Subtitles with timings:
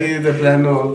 [0.00, 0.94] de plano,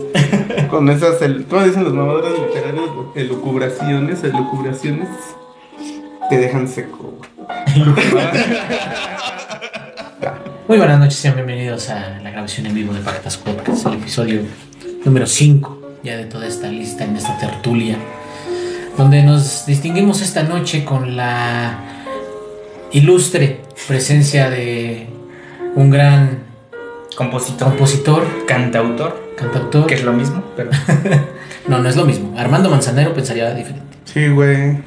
[0.68, 2.90] con esas, el, ¿cómo dicen los mamadores literarios?
[3.14, 5.08] Elucubraciones, elucubraciones,
[6.28, 7.18] te dejan seco.
[10.68, 14.42] Muy buenas noches, sean bienvenidos a la grabación en vivo de Pactas Podcast, el episodio
[15.02, 17.96] número 5 ya de toda esta lista en esta tertulia,
[18.98, 21.78] donde nos distinguimos esta noche con la
[22.92, 25.08] ilustre presencia de
[25.74, 26.49] un gran
[27.16, 27.68] Compositor.
[27.68, 29.32] compositor, Cantautor.
[29.36, 29.86] cantautor.
[29.86, 30.70] Que es lo mismo, pero.
[31.68, 32.34] No, no es lo mismo.
[32.38, 33.96] Armando Manzanero pensaría diferente.
[34.04, 34.78] Sí, güey.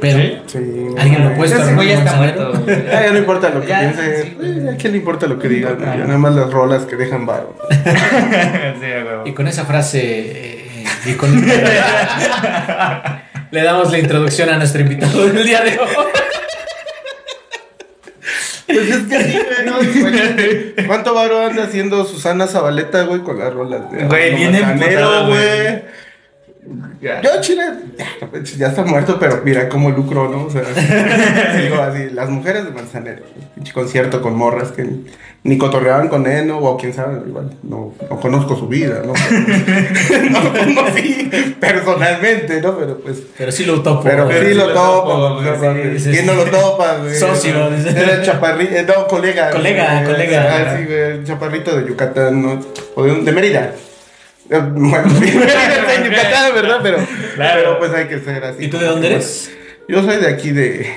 [0.00, 0.58] Pero Sí.
[0.98, 2.52] Alguien lo opuesto a Ese Güey, ya está muerto.
[3.12, 4.22] no importa lo que Ya, piense.
[4.40, 4.68] sí.
[4.68, 5.76] ¿A quién le importa lo que digan?
[5.76, 6.00] Claro.
[6.00, 7.56] Ya nada más las rolas que dejan varo.
[7.70, 8.86] Sí.
[9.30, 10.84] Y con esa frase eh,
[13.50, 15.88] le damos la introducción a nuestro invitado del día de hoy.
[18.66, 19.82] Pues es que sí, güey, ¿no?
[19.82, 24.52] Imagínate, ¿Cuánto varo anda haciendo Susana Zabaleta, güey, con las rolas de Güey, Armando bien
[24.62, 25.82] Manzanero, emputada, güey?
[27.00, 27.62] Yo, Chile,
[28.56, 30.44] ya, está muerto, pero mira cómo lucro, ¿no?
[30.44, 30.62] O sea,
[31.60, 33.22] digo así, las mujeres de Manzanero,
[33.54, 34.86] pinche concierto con morras que
[35.42, 36.58] ni cotorreaban con él, ¿no?
[36.60, 39.12] O quién sabe, igual, no, no conozco su vida, ¿no?
[40.30, 42.78] no lo conocí personalmente, ¿no?
[42.78, 44.02] Pero pues, Pero sí lo topo.
[44.02, 44.40] pero güey.
[44.40, 47.14] sí sí lo lo topo, topo, güey, sí, ¿Quién no lo topa, güey?
[47.14, 47.68] Socio.
[47.74, 49.50] Era chaparrito, no, colega.
[49.50, 50.14] Colega, güey.
[50.14, 50.48] colega.
[50.50, 52.60] Ah, sí, güey, chaparrito de Yucatán, ¿no?
[52.94, 53.74] O de, de Mérida.
[54.48, 55.28] Bueno, sí,
[55.96, 56.80] en Yucatán, ¿verdad?
[56.82, 56.98] Pero,
[57.34, 57.54] Claro.
[57.60, 58.64] pero pues hay que ser así.
[58.64, 59.50] ¿Y tú de dónde eres?
[59.88, 60.92] Yo soy de aquí de.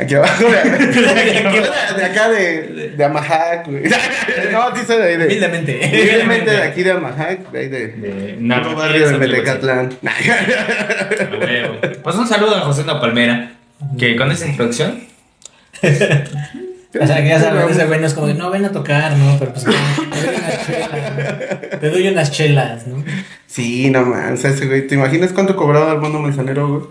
[0.00, 0.86] Aquí abajo, de,
[1.96, 3.82] de acá de, de Amajac, güey.
[4.52, 5.24] No, sí soy de ahí de.
[5.26, 5.80] Humildemente.
[5.92, 7.88] Humildemente de aquí de Amajac, de ahí de.
[7.88, 8.36] De
[8.76, 9.98] barrio de Metecatlán.
[12.02, 13.52] Pues un saludo a José La Palmera.
[13.98, 15.04] Que con esa introducción.
[17.00, 19.14] O sea, que ya sabes, ese güey no es como de, no, ven a tocar,
[19.16, 19.36] ¿no?
[19.38, 19.80] Pero pues, no, te
[20.20, 21.80] doy unas chelas.
[21.80, 23.04] Te doy unas chelas, ¿no?
[23.46, 24.86] Sí, no mames, ese güey.
[24.86, 26.82] ¿Te imaginas cuánto cobraba Armando Manzanero, güey?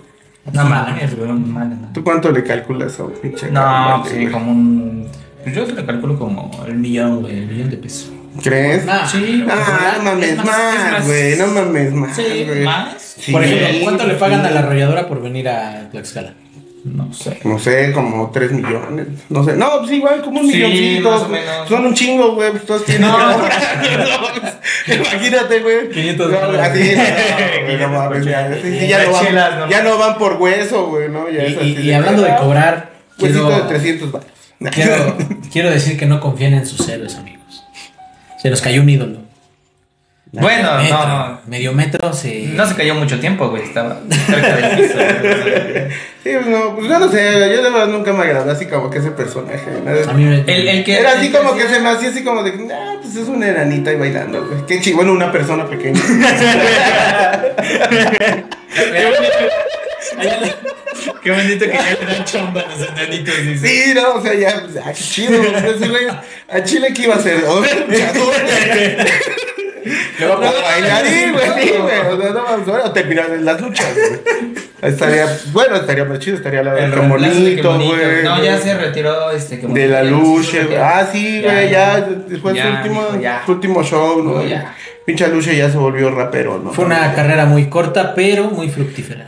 [0.54, 1.28] No mames, güey.
[1.28, 1.94] No mames.
[1.94, 4.32] ¿Tú cuánto le calculas a un pinche No, pues sí, güey?
[4.32, 5.08] como un.
[5.44, 7.40] Pues yo se le calculo como el millón, güey.
[7.40, 8.12] El millón de pesos.
[8.44, 8.86] ¿Crees?
[8.86, 11.36] Nah, Sí, Ah, no mames Es más- más, güey.
[11.38, 12.64] No mames más, Sí, güey.
[12.64, 13.02] más.
[13.20, 13.32] Sí.
[13.32, 14.48] Por ejemplo, ¿cuánto le pagan sí.
[14.48, 16.34] a la arrolladora por venir a Tlaxcala?
[16.96, 17.40] No sé.
[17.44, 19.08] No sé, como 3 millones.
[19.30, 19.54] No sé.
[19.56, 21.12] No, pues igual, como un Sí, milloncito.
[21.12, 21.68] más o menos.
[21.70, 22.52] Son un chingo, güey.
[22.52, 23.08] Pues todos tienen.
[23.10, 23.18] No.
[24.88, 25.90] Imagínate, güey.
[25.90, 26.72] 500 no, dólares.
[26.72, 30.18] así, no, güey, no mames, ya, sí, ya, no chelas, van, no ya no van
[30.18, 31.30] por hueso, güey, ¿no?
[31.30, 34.28] Ya Y, es así y- y hablando de cobrar, Huesito quiero, de 300 baros.
[34.74, 35.18] quiero,
[35.52, 37.64] quiero decir que no confíen en sus héroes, amigos.
[38.42, 39.20] Se nos cayó un ídolo.
[40.32, 41.40] Bueno, Metro, no.
[41.48, 42.48] Medio metro se...
[42.48, 43.64] No se cayó mucho tiempo, güey.
[43.64, 45.00] Estaba cerca del piso.
[46.24, 47.24] Sí, pues no, pues yo no sé,
[47.56, 49.64] yo de verdad nunca me agradó así como que ese personaje.
[49.84, 50.12] ¿no?
[50.12, 50.42] A mí me...
[50.42, 51.00] El, el que.
[51.00, 53.16] Era así el que como que hacía- se me hacía así como de, ah, pues
[53.16, 54.66] es una enanita ahí bailando, güey.
[54.68, 56.02] Qué chido, bueno, una persona pequeña.
[61.24, 63.36] Qué bonito que ya le dan chamba a los enanitos.
[63.44, 63.68] dice.
[63.68, 65.42] Sí, no, o sea, ya, pues, ah, qué chido.
[66.50, 67.44] A Chile, ¿qué iba a hacer?
[70.20, 71.72] Poner- bailarín, güey, sí.
[72.84, 74.68] O terminar en las luchas, güey.
[74.82, 78.24] Estaría, bueno, estaría más chido, estaría la El de güey.
[78.24, 79.58] No, ya se retiró este.
[79.58, 80.78] De la lucha, güey.
[80.78, 83.42] Ah, sí, güey, ya, después ya, su último, dijo, ya.
[83.46, 84.42] su último show, ¿no?
[85.06, 86.74] Pincha lucha ya se volvió rapero, ¿no?
[86.74, 89.28] Fue una carrera muy corta, pero muy fructífera.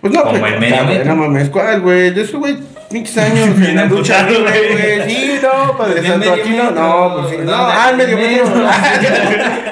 [0.00, 2.10] Pues no, Como pues, el medio ah, no mames, ¿cuál, güey?
[2.10, 2.58] De eso, güey,
[2.94, 4.38] pinches años en la lucha güey.
[4.40, 5.10] güey.
[5.10, 8.66] Sí, no, Padre Santo, aquí no, no, pues sí, no, No, ah, el medio metro.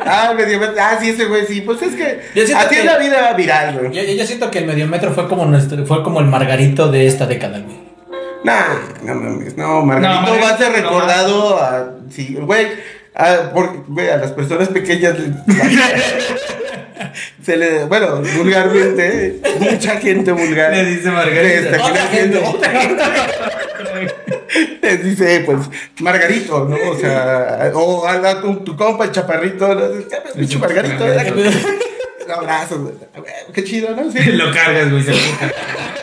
[0.04, 2.98] Ah, el medio metro, ah, sí, ese güey, sí, pues es que así es la
[2.98, 3.92] vida viral, güey.
[3.92, 7.26] Yo, yo siento que el mediometro fue como nuestro, fue como el margarito de esta
[7.26, 7.80] década, güey.
[8.42, 8.74] Nah,
[9.04, 12.66] no mames, no, Margarito No, va a ser no recordado a, sí, güey,
[13.14, 15.14] a, por- güey, a las personas pequeñas
[17.44, 20.72] se le, bueno, vulgarmente, mucha gente vulgar.
[20.72, 21.54] Le dice Margarita.
[21.54, 22.40] Este, que Otra la gente-
[22.70, 23.02] gente.
[24.82, 25.58] Les dice, pues,
[26.00, 26.76] Margarito, ¿no?
[26.90, 29.80] O sea, o a la- tu, tu compa, el chaparrito, ¿no?
[30.08, 30.40] ¿Qué me
[32.22, 32.26] pinche Margarito?
[32.26, 32.94] Un abrazo, güey.
[33.52, 34.10] Qué chido, ¿no?
[34.10, 34.32] Sí.
[34.32, 35.04] Lo cargas, güey.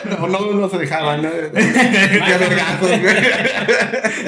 [0.04, 1.28] No, no, no se dejaban, ¿no?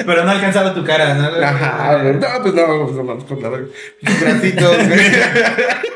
[0.05, 1.27] Pero no alcanzaba tu cara, ¿no?
[1.45, 2.03] Ajá.
[2.03, 3.37] No, pues no, pues no vamos con.
[3.99, 4.99] Pinches bracitos, güey.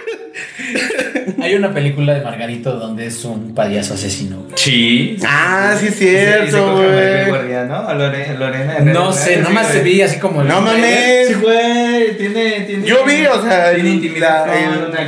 [1.41, 4.43] Hay una película de Margarito donde es un payaso asesino.
[4.55, 5.17] Sí.
[5.25, 7.29] Ah, sí es cierto, a güey.
[7.29, 7.75] Guardia, ¿no?
[7.75, 8.79] A Lore- Lorena.
[8.79, 10.47] No sé, nomás se vi así como el.
[10.47, 11.27] No mames.
[11.27, 12.17] Sí, güey.
[12.17, 12.85] Tiene, tiene.
[12.87, 14.45] Yo vi, o sea, Tiene intimidad.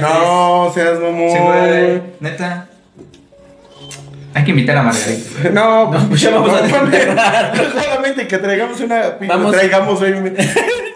[0.02, 1.32] no, seas mamón.
[1.32, 2.02] Sí, güey.
[2.20, 2.66] Neta.
[4.34, 5.30] Hay que invitar a Margarita.
[5.52, 6.92] No, No, pues ya vamos a mames.
[6.92, 7.54] desempezar.
[7.84, 9.18] Solamente que traigamos una.
[9.28, 9.52] Vamos.
[9.52, 10.14] Traigamos hoy.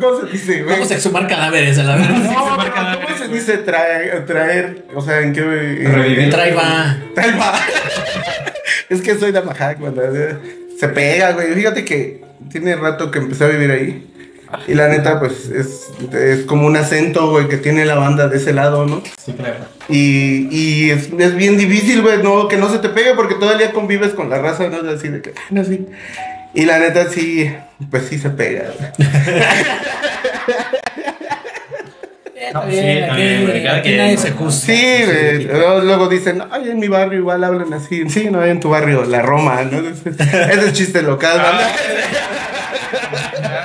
[0.00, 0.74] ¿Cómo se dice, güey?
[0.74, 2.08] Vamos a exhumar cadáveres a la vez.
[2.08, 4.86] No, pero la ¿cómo se dice traer, traer?
[4.94, 5.40] O sea, ¿en qué?
[5.40, 6.30] eh, Revivir.
[6.30, 6.96] Trae va.
[7.14, 7.54] Traer va.
[8.88, 10.02] Es que soy de Amajac, cuando
[10.78, 11.54] se pega, güey.
[11.54, 14.10] Fíjate que tiene rato que empecé a vivir ahí.
[14.68, 18.36] Y la neta, pues, es, es como un acento, güey, que tiene la banda de
[18.36, 19.02] ese lado, ¿no?
[19.24, 19.64] Sí, claro.
[19.88, 23.52] Y, y es, es bien difícil, güey, no, que no se te pegue porque todo
[23.52, 24.88] el día convives con la raza, ¿no?
[24.88, 25.86] Así de que, ah, no, sí.
[26.54, 27.52] Y la neta, sí,
[27.90, 28.64] pues sí se pega,
[32.52, 32.76] No, sí,
[34.16, 34.50] se juzga.
[34.52, 35.44] Sí, güey.
[35.44, 38.08] Luego, luego dicen, ay, en mi barrio igual hablan así.
[38.08, 39.80] Sí, no, en tu barrio, la Roma, ¿no?
[39.88, 41.44] Ese es chiste local, ¿no?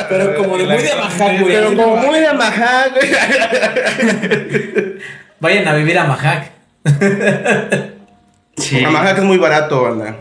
[0.09, 1.53] Pero como de muy de Amajac, güey.
[1.53, 3.11] Pero como muy de Amajac, güey.
[5.39, 6.51] Vayan a vivir a Majac.
[8.57, 8.83] Sí.
[8.83, 10.15] Amajac es muy barato, banda.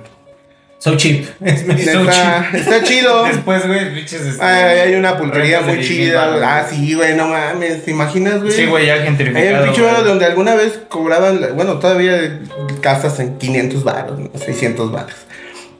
[0.80, 1.26] So cheap.
[1.44, 3.24] Está, está chido.
[3.32, 4.20] Después, güey, pinches.
[4.22, 6.28] este, Ay, hay una de muy 10,000 chida.
[6.28, 6.42] güey.
[6.44, 7.84] Ah, sí, güey, no mames.
[7.84, 8.52] ¿Te imaginas, güey?
[8.52, 9.58] Sí, güey, ya Hay gentrificado.
[9.58, 10.04] un pinche güey.
[10.04, 12.38] donde alguna vez cobraban, bueno, todavía
[12.80, 14.30] casas en 500 baros, ¿no?
[14.38, 15.14] 600 baros.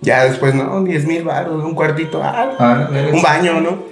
[0.00, 3.84] Ya después, no, 10 mil baros, un cuartito, ah, Ah, un baño, ¿no?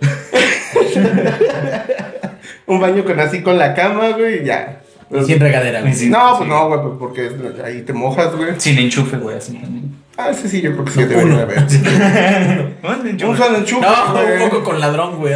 [2.66, 5.22] un baño con así con la cama, güey, y ya.
[5.24, 5.94] Sin regadera, güey.
[5.94, 6.08] Sí.
[6.10, 7.30] no, pues no, güey, pues porque
[7.64, 8.52] ahí te mojas, güey.
[8.58, 9.94] Sin enchufe, güey, así también.
[10.16, 11.58] Ah, ese sí, yo creo que sí No, debería haber.
[13.26, 14.42] Un solo enchufe, No, güey.
[14.44, 15.34] un poco con ladrón, güey.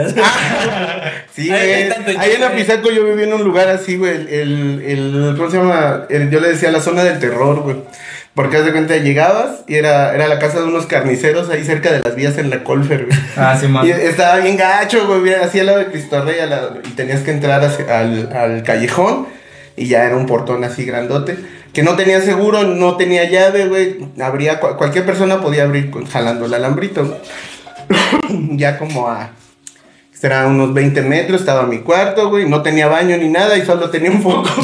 [1.34, 2.16] Sí, Ahí hay güey.
[2.16, 2.44] Ahí en.
[2.44, 4.12] Apizaco yo viví en un lugar así, güey.
[4.12, 6.04] El, el, el- ¿cómo se llama?
[6.08, 7.76] El- yo le decía la zona del terror, güey.
[8.34, 11.90] Porque haz de cuenta, llegabas y era, era la casa de unos carniceros ahí cerca
[11.90, 13.18] de las vías en la Colfer, güey.
[13.36, 13.84] Ah, sí, man.
[13.84, 17.22] Y estaba bien gacho, güey, así al lado de Cristo Rey, al lado- y tenías
[17.22, 19.26] que entrar hacia- al, al callejón,
[19.78, 21.36] y ya era un portón así grandote,
[21.72, 26.46] que no tenía seguro, no tenía llave, güey, abría, cu- cualquier persona podía abrir jalando
[26.46, 27.18] el alambrito,
[28.50, 29.30] ya como a,
[30.12, 33.90] será unos 20 metros, estaba mi cuarto, güey, no tenía baño ni nada, y solo
[33.90, 34.48] tenía un foco,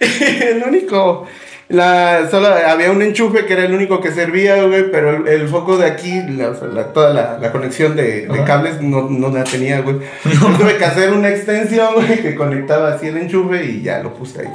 [0.00, 1.26] el único,
[1.70, 5.48] la, solo había un enchufe que era el único que servía, güey, pero el, el
[5.48, 6.52] foco de aquí, la-
[6.92, 9.96] toda la, la conexión de, cables no, no la tenía, güey.
[10.24, 14.12] Yo tuve que hacer una extensión, güey, que conectaba así el enchufe y ya lo
[14.14, 14.48] puse ahí.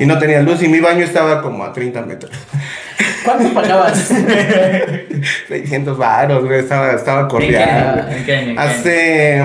[0.00, 2.32] Y no tenía luz y mi baño estaba como a 30 metros.
[3.24, 3.98] ¿Cuánto pagabas?
[5.48, 7.68] 600 varos, güey, estaba, estaba ¿En qué cordial.
[7.68, 8.02] año?
[8.06, 8.18] güey.
[8.18, 8.50] ¿En qué año?
[8.50, 8.70] ¿En qué año?
[8.70, 9.44] Hace...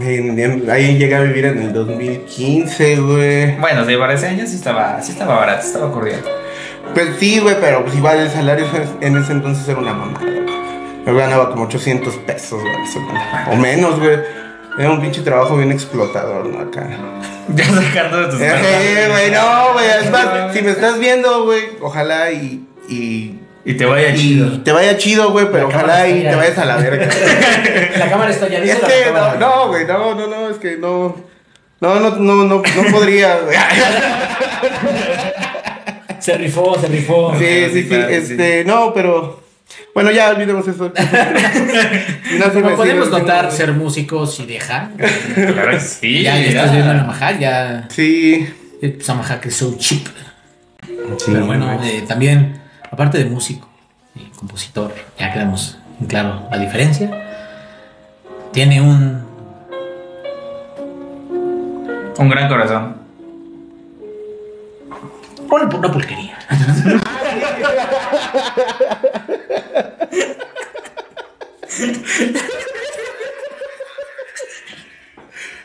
[0.00, 3.56] en- en- ahí llegué a vivir en el 2015, güey.
[3.58, 6.22] Bueno, de para ese año sí estaba, sí estaba barato, estaba cordial.
[6.94, 8.66] Pues sí, güey, pero pues igual el salario
[9.00, 10.20] en ese entonces era una mamada.
[10.20, 10.46] güey.
[11.06, 12.74] Yo ganaba como 800 pesos, güey.
[13.52, 14.18] O menos, güey.
[14.78, 16.60] Era un pinche trabajo bien explotador, ¿no?
[16.60, 16.86] Acá.
[17.54, 19.86] Ya sacando de tus Eh, güey, no, güey.
[20.02, 22.66] Es más, si me estás viendo, güey, ojalá y...
[22.88, 23.38] y
[23.68, 24.62] Y te vaya y chido.
[24.62, 27.08] te vaya chido, güey, pero La ojalá y te vayas a la verga.
[27.98, 31.16] La cámara está ya es que no, no, güey, no, no, no, es que no.
[31.80, 33.56] No, no, no, no, no podría, güey.
[36.20, 37.34] Se rifó, se rifó.
[37.38, 38.14] Sí, sí, sí, claro, sí.
[38.14, 39.42] este, no, pero
[39.94, 40.92] bueno, ya olvidemos eso.
[42.38, 44.90] No podemos notar, ser músicos y dejar.
[45.34, 46.22] Claro que sí.
[46.22, 47.88] ya, estás viviendo en Amajac, ya.
[47.90, 48.48] Sí.
[48.82, 50.06] eh, Pues Amajac es so cheap.
[51.26, 52.60] Pero bueno, eh, también,
[52.96, 53.68] aparte de músico
[54.14, 57.10] y compositor, ya quedamos en claro la diferencia.
[58.54, 59.22] Tiene un.
[62.16, 62.96] Un gran corazón.
[65.50, 66.38] Una, una pulquería.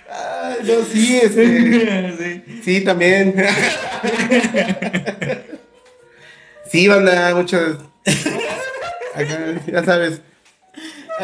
[0.09, 2.43] Ay, no, sí, este.
[2.65, 3.33] sí, también.
[6.71, 7.77] sí, banda, muchas.
[9.13, 10.21] Acá, ya sabes.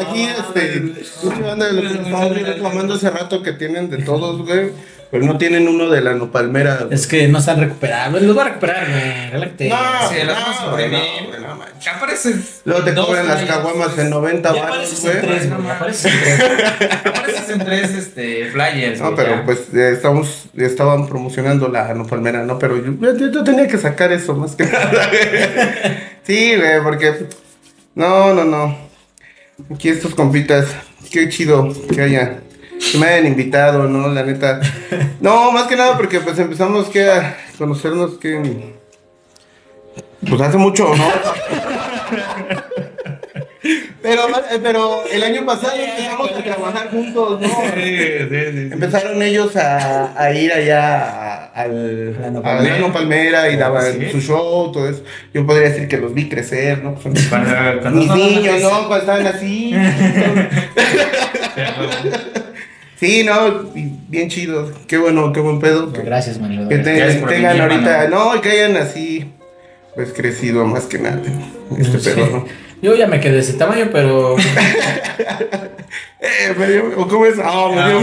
[0.00, 0.82] Aquí, este,
[1.24, 4.70] mucha banda lo que estaba reclamando hace rato que tienen de todos, güey.
[5.10, 6.80] Pero no tienen uno de la nopalmera.
[6.82, 6.92] güey.
[6.94, 8.20] Es que no están recuperados.
[8.20, 9.30] Los va a recuperar, güey.
[9.30, 9.68] Relájate.
[9.70, 9.76] No,
[10.10, 11.00] Sí, las vamos a no, sobrevivir.
[11.22, 12.60] no, güey, no apareces.
[12.66, 15.20] Luego te cobran las caguamas en 90 Ya baros, güey.
[15.22, 15.70] tres, no güey.
[15.70, 17.00] Apareces en tres.
[17.06, 19.00] Apareces en tres este, flyers.
[19.00, 19.44] No, güey, pero ya.
[19.46, 22.58] pues eh, estamos, estaban promocionando la nopalmera, ¿no?
[22.58, 24.90] Pero yo, yo- yo tenía que sacar eso más que nada.
[25.08, 25.94] güey.
[26.24, 27.26] sí, güey, porque...
[27.94, 28.87] No, no, no.
[29.74, 30.66] Aquí estos compitas,
[31.10, 32.40] qué chido que haya...
[32.92, 34.08] Que me hayan invitado, ¿no?
[34.08, 34.60] La neta.
[35.20, 38.74] No, más que nada porque pues empezamos que a conocernos que...
[40.28, 41.08] Pues hace mucho, ¿no?
[44.00, 44.22] Pero,
[44.62, 47.48] pero el año pasado empezamos a trabajar juntos, ¿no?
[47.48, 48.68] Sí, sí, sí.
[48.72, 52.92] Empezaron ellos a, a ir allá al, a Palmera.
[52.92, 54.10] Palmera y daban sí.
[54.12, 55.02] su show, todo eso.
[55.34, 57.00] Yo podría decir que los vi crecer, ¿no?
[57.00, 58.86] Son cuando mis niños, no.
[58.86, 59.74] Cuando estaban así.
[63.00, 64.72] sí, no, y bien chidos.
[64.86, 65.92] Qué bueno, qué buen pedo.
[65.92, 66.68] Que, Gracias, man.
[66.68, 69.32] que te- Gracias por tengan venir, ahorita, no, y que hayan así,
[69.94, 71.20] pues crecido más que nada.
[71.76, 72.10] Este Sí.
[72.14, 72.67] pedo, ¿no?
[72.82, 74.36] Yo ya me quedé de ese tamaño, pero.
[76.20, 77.36] Eh, me dio- ¿o ¿cómo es?
[77.42, 78.00] Ah, me dio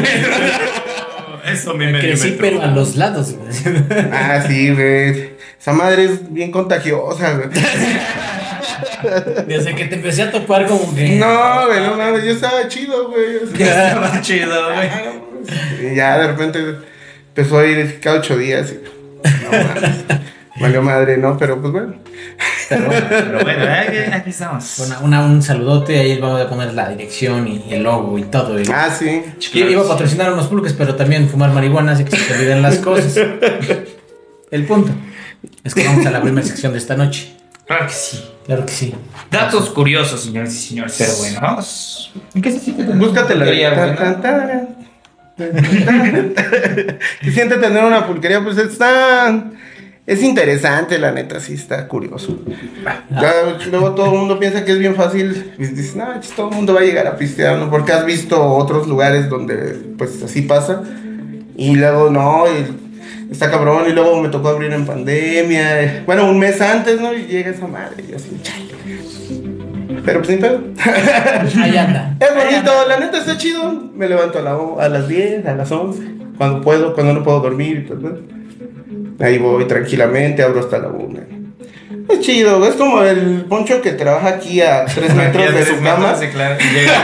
[1.51, 3.33] Eso me Me crecí, pero a los lados.
[3.35, 3.49] güey.
[4.11, 5.31] Ah, sí, güey.
[5.59, 7.49] Esa madre es bien contagiosa, güey.
[9.47, 11.09] Desde que te empecé a topar, como que.
[11.17, 13.35] No, güey, no mames, yo estaba chido, güey.
[13.53, 14.89] o sea, Estaba chido, güey.
[15.91, 16.59] Y ya de repente
[17.35, 18.71] empezó a ir cada ocho días.
[18.71, 18.79] Y,
[19.43, 19.95] no mames.
[20.59, 21.37] Valió madre, ¿no?
[21.37, 21.95] Pero pues bueno.
[22.69, 24.79] Pero bueno, aquí, aquí estamos.
[24.79, 28.59] Una, una- un saludote, ahí vamos a poner la dirección y el logo y todo.
[28.59, 29.21] y- Ah, sí.
[29.53, 32.61] Yo iba a patrocinar unos pulques, pero también fumar marihuana, así que se te olviden
[32.61, 33.15] las cosas.
[34.51, 34.91] El punto
[35.63, 37.33] es que vamos a la primera sección de esta noche.
[37.65, 38.23] Claro que sí.
[38.45, 38.93] Claro que sí.
[39.31, 40.95] Datos curiosos, señores y señores.
[40.97, 42.11] Pero bueno, vamos.
[42.35, 42.83] ¿En qué se siente?
[42.83, 44.21] Búscate la Pulquería, tan, bueno.
[44.21, 44.75] tan, tan.
[47.21, 48.41] ¿Qué siente tener una pulquería?
[48.43, 49.43] Pues está.
[50.07, 52.39] Es interesante, la neta, sí está curioso.
[53.09, 55.53] Ya, luego todo el mundo piensa que es bien fácil.
[55.57, 57.71] Y dices, no, pues, todo el mundo va a llegar a pistear, ¿no?
[57.71, 59.55] Porque has visto otros lugares donde,
[59.97, 60.83] pues, así pasa.
[61.57, 63.89] Y luego, no, y está cabrón.
[63.89, 66.03] Y luego me tocó abrir en pandemia.
[66.05, 67.11] Bueno, un mes antes, ¿no?
[67.11, 68.03] Y llega esa madre.
[68.07, 68.65] Y así, chale.
[70.05, 70.61] Pero pues, sin pedo.
[71.63, 72.15] Ahí anda.
[72.19, 73.89] Es bonito, la neta está chido.
[73.95, 76.03] Me levanto a, la a las 10, a las 11,
[76.37, 78.34] cuando puedo, cuando no puedo dormir y todo.
[79.19, 81.19] Ahí voy tranquilamente, abro hasta la 1.
[82.07, 86.15] Es chido, es como el poncho que trabaja aquí a 3 metros de su cama
[86.15, 86.55] Sí, claro.
[86.59, 87.03] Llega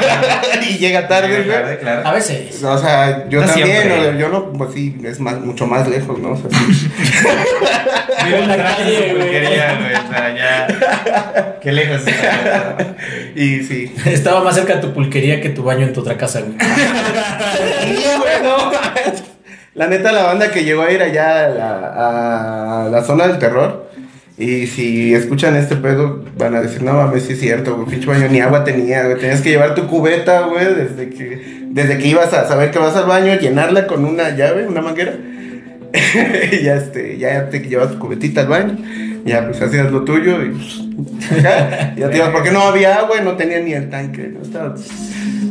[0.70, 2.08] y llega tarde, Llega tarde, claro.
[2.08, 2.64] A veces.
[2.64, 4.18] O sea, yo No también, siempre.
[4.20, 6.34] yo no, pues sí, es más, mucho más lejos, ¿no?
[6.34, 6.88] O sea, sí.
[8.32, 9.22] En la calle, güey.
[9.24, 9.96] pulquería, güey.
[9.96, 11.60] O sea, ya.
[11.60, 12.96] Qué lejos está.
[13.36, 13.96] y sí.
[14.06, 16.54] Estaba más cerca de tu pulquería que tu baño en tu otra casa, güey.
[16.60, 19.31] Sí, güey, no.
[19.74, 23.90] La neta, la banda que llegó a ir allá a la, zona del terror.
[24.38, 28.08] Y si escuchan este pedo, van a decir, no mames, sí es cierto, güey, pinche
[28.08, 29.18] baño, ni agua tenía, güey.
[29.18, 32.96] Tenías que llevar tu cubeta, güey, desde que, desde que ibas a saber que vas
[32.98, 35.14] al baño, llenarla con una llave, una manguera.
[36.52, 38.78] y ya, este, ya te llevas tu cubetita al baño.
[39.24, 43.24] Ya, pues hacías lo tuyo y pues, ya, te ibas, porque no había agua y
[43.24, 44.76] no tenía ni el tanque, no estaba.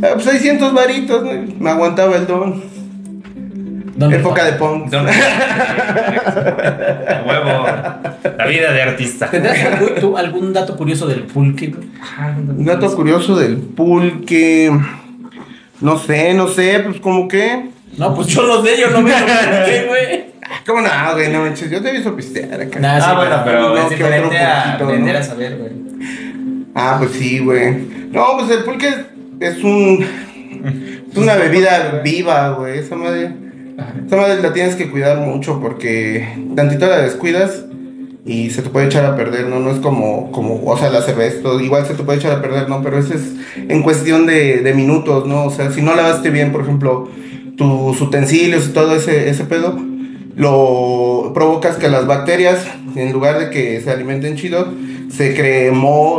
[0.02, 1.24] Ah, pues 600 varitos,
[1.58, 2.79] me aguantaba el don.
[4.00, 4.90] ¿Dónde Época de punk.
[7.26, 7.66] Huevo.
[8.38, 9.28] La vida de artista.
[9.30, 11.66] ¿Tendrás algún, tú algún dato curioso del pulque?
[11.66, 11.86] güey?
[12.56, 14.72] Un dato curioso del pulque.
[15.82, 17.68] No sé, no sé, pues como que.
[17.98, 20.24] No, pues yo lo sé, yo no veo pulque, güey.
[20.66, 21.30] ¿Cómo no, güey?
[21.30, 22.80] No manches, yo te he visto pistear acá.
[22.80, 24.38] Nah, sí, Ah, bueno, pero no, es que diferente
[24.82, 25.72] otro a a saber, güey.
[26.74, 27.74] Ah, pues sí, güey.
[28.12, 28.88] No, pues el pulque
[29.40, 30.02] es un.
[31.10, 32.78] Es una bebida viva, güey.
[32.78, 33.49] Esa madre.
[34.06, 37.64] Esa la tienes que cuidar mucho porque tantito la descuidas
[38.24, 39.60] y se te puede echar a perder, ¿no?
[39.60, 42.42] No es como, como o sea, la cerveza, todo, igual se te puede echar a
[42.42, 42.82] perder, ¿no?
[42.82, 45.46] Pero eso es en cuestión de, de minutos, ¿no?
[45.46, 47.08] O sea, si no lavaste bien, por ejemplo,
[47.56, 49.78] tus utensilios y todo ese, ese pedo,
[50.36, 54.72] lo provocas que las bacterias, en lugar de que se alimenten chido,
[55.10, 55.72] se cree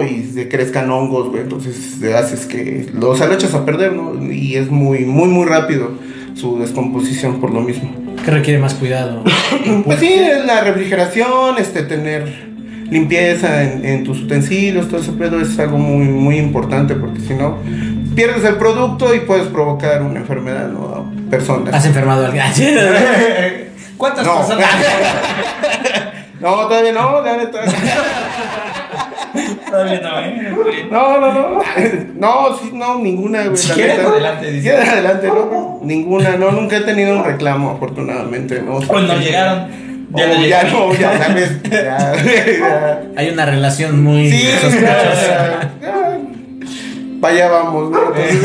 [0.09, 1.43] y se crezcan hongos, güey.
[1.43, 4.31] Entonces haces que, lo, o sea, lo echas a perder, ¿no?
[4.31, 5.91] Y es muy, muy, muy rápido
[6.41, 7.89] su descomposición por lo mismo.
[8.25, 9.23] Que requiere más cuidado.
[9.85, 12.49] Pues sí, la refrigeración, este, tener
[12.89, 17.33] limpieza en, en tus utensilios, todo ese pedo es algo muy, muy importante porque si
[17.35, 17.57] no,
[18.15, 20.83] pierdes el producto y puedes provocar una enfermedad, ¿no?
[20.85, 21.73] A personas.
[21.73, 22.43] ¿Has enfermado a alguien?
[23.97, 24.37] ¿Cuántas No.
[24.37, 24.67] personas?
[26.41, 27.59] No, todavía no, la neta.
[29.71, 30.87] Todavía no, ¿eh?
[30.91, 31.59] No, no, no.
[32.15, 33.57] No, sí, no, ninguna, güey.
[33.57, 34.69] Si quieres, adelante, Si dice.
[34.69, 35.79] quieres, adelante, no.
[35.81, 38.79] Ninguna, no, nunca he tenido un reclamo, afortunadamente, ¿no?
[38.79, 39.67] Pues no llegaron.
[40.13, 41.63] Ya, no ya no, ya sabes.
[41.63, 43.01] Ya, ya.
[43.15, 45.71] Hay una relación muy Sí, sospechosa.
[45.81, 46.17] ya, ya.
[47.21, 47.97] Vaya vamos, ¿no?
[48.15, 48.41] Entonces,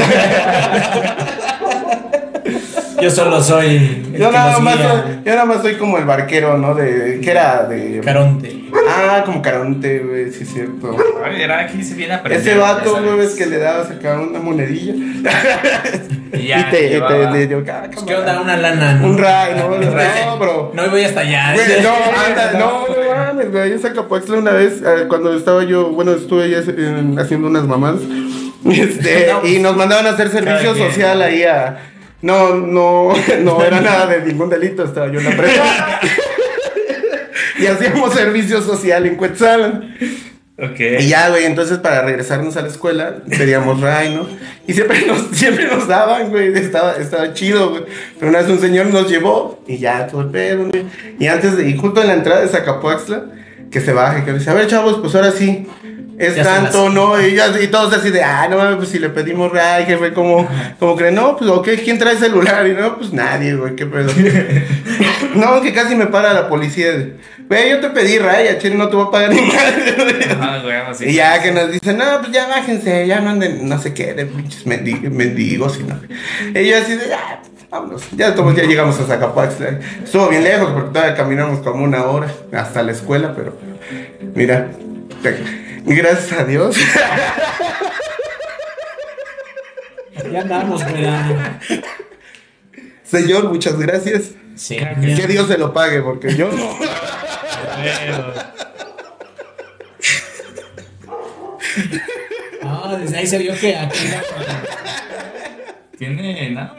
[3.01, 3.77] Yo solo soy.
[3.77, 4.89] el yo, que nada los más guía.
[4.91, 6.75] soy, yo nada más soy como el barquero, ¿no?
[6.75, 8.01] De, que era de...
[8.05, 8.65] Caronte.
[8.89, 10.97] Ah, como Caronte, güey, sí es cierto.
[11.25, 12.47] A ver, aquí se viene a aprender.
[12.47, 14.95] Ese vato, güey, ves que le dabas acá una monedilla.
[16.33, 18.41] Y ya, y te, te, te dio, ah, Pues, ¿Qué onda?
[18.41, 18.95] Una lana.
[18.95, 19.07] ¿no?
[19.09, 19.67] Un ray, ¿no?
[19.69, 20.09] Un ray.
[20.27, 20.73] No, bro.
[20.75, 21.55] No voy hasta allá.
[21.55, 21.91] Güey, no,
[22.27, 23.71] anda, no, no mames, güey.
[23.71, 27.65] Yo saco Acapuexla una vez, eh, cuando estaba yo, bueno, estuve ya en- haciendo unas
[27.65, 27.97] mamás.
[28.67, 31.79] Este, No, y nos mandaban a hacer servicio social ahí a.
[32.27, 33.13] No, no,
[33.45, 36.01] no era nada de ningún delito, estaba yo en la prepa.
[37.61, 39.95] y hacíamos servicio social en Cuetzalan.
[40.59, 40.81] Ok.
[40.99, 44.27] Y ya, güey, entonces para regresarnos a la escuela, pedíamos ray, ¿no?
[44.67, 47.85] Y siempre nos, siempre nos daban, güey, estaba, estaba chido, güey.
[48.19, 50.85] Pero una vez un señor nos llevó y ya, todo el pedo, güey.
[51.21, 53.27] Y antes de, y justo en la entrada de Zacapuaxtla,
[53.71, 55.69] que se baje, que dice, a ver, chavos, pues ahora sí,
[56.19, 57.21] es Ya tanto, ¿no?
[57.21, 60.49] Y, y todos así de, ah, no mames, pues si le pedimos ray, jefe, como,
[60.79, 62.67] como creen, no, pues, ok, ¿quién trae celular?
[62.67, 64.11] Y no, pues nadie, güey, qué pedo.
[65.35, 66.89] no, que casi me para la policía.
[67.49, 70.27] Güey, yo te pedí ray, a Chile no te voy a pagar ni madre.
[70.41, 71.05] Ah, güey, así.
[71.07, 74.15] Y ya que nos dicen, no, pues ya bájense, ya no anden, no sé qué,
[74.15, 76.01] de pinches mendi- mendigos y no.
[76.61, 78.03] Y yo así de, ya, vámonos.
[78.17, 79.79] Ya, todos ya llegamos a Zacapuaxtla.
[80.03, 83.57] Estuvo bien lejos porque todavía caminamos como una hora hasta la escuela, pero
[84.35, 84.69] mira,
[85.23, 86.77] te- gracias a Dios.
[90.33, 91.03] Ya andamos, güey.
[91.03, 91.61] ya.
[93.05, 94.33] Señor, muchas gracias.
[94.57, 94.77] Sí.
[94.77, 96.77] Que Dios se lo pague porque yo no.
[102.63, 103.99] Ah, desde ahí se vio que aquí
[105.99, 106.75] Tiene nada.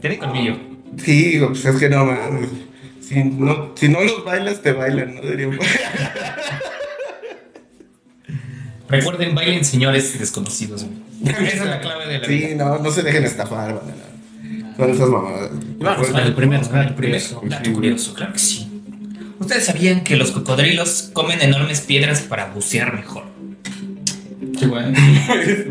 [0.00, 0.56] Tiene colmillo.
[0.96, 2.48] Sí, pues es que no, man.
[3.00, 5.22] Si no, si no los bailas, te bailan, ¿no?
[5.22, 5.58] Diríamos.
[8.92, 10.84] Recuerden, bailen señores desconocidos.
[10.84, 11.34] güey.
[11.48, 12.48] Esa es la clave de la vida.
[12.48, 13.82] Sí, no, no se dejen estafar, man.
[14.76, 15.50] Son esas mamadas.
[15.78, 17.42] Vamos con el primero, con el primero.
[17.44, 18.68] Dato curioso, claro que sí.
[19.38, 23.24] ¿Ustedes sabían que los cocodrilos comen enormes piedras para bucear mejor?
[24.58, 24.98] Qué bueno.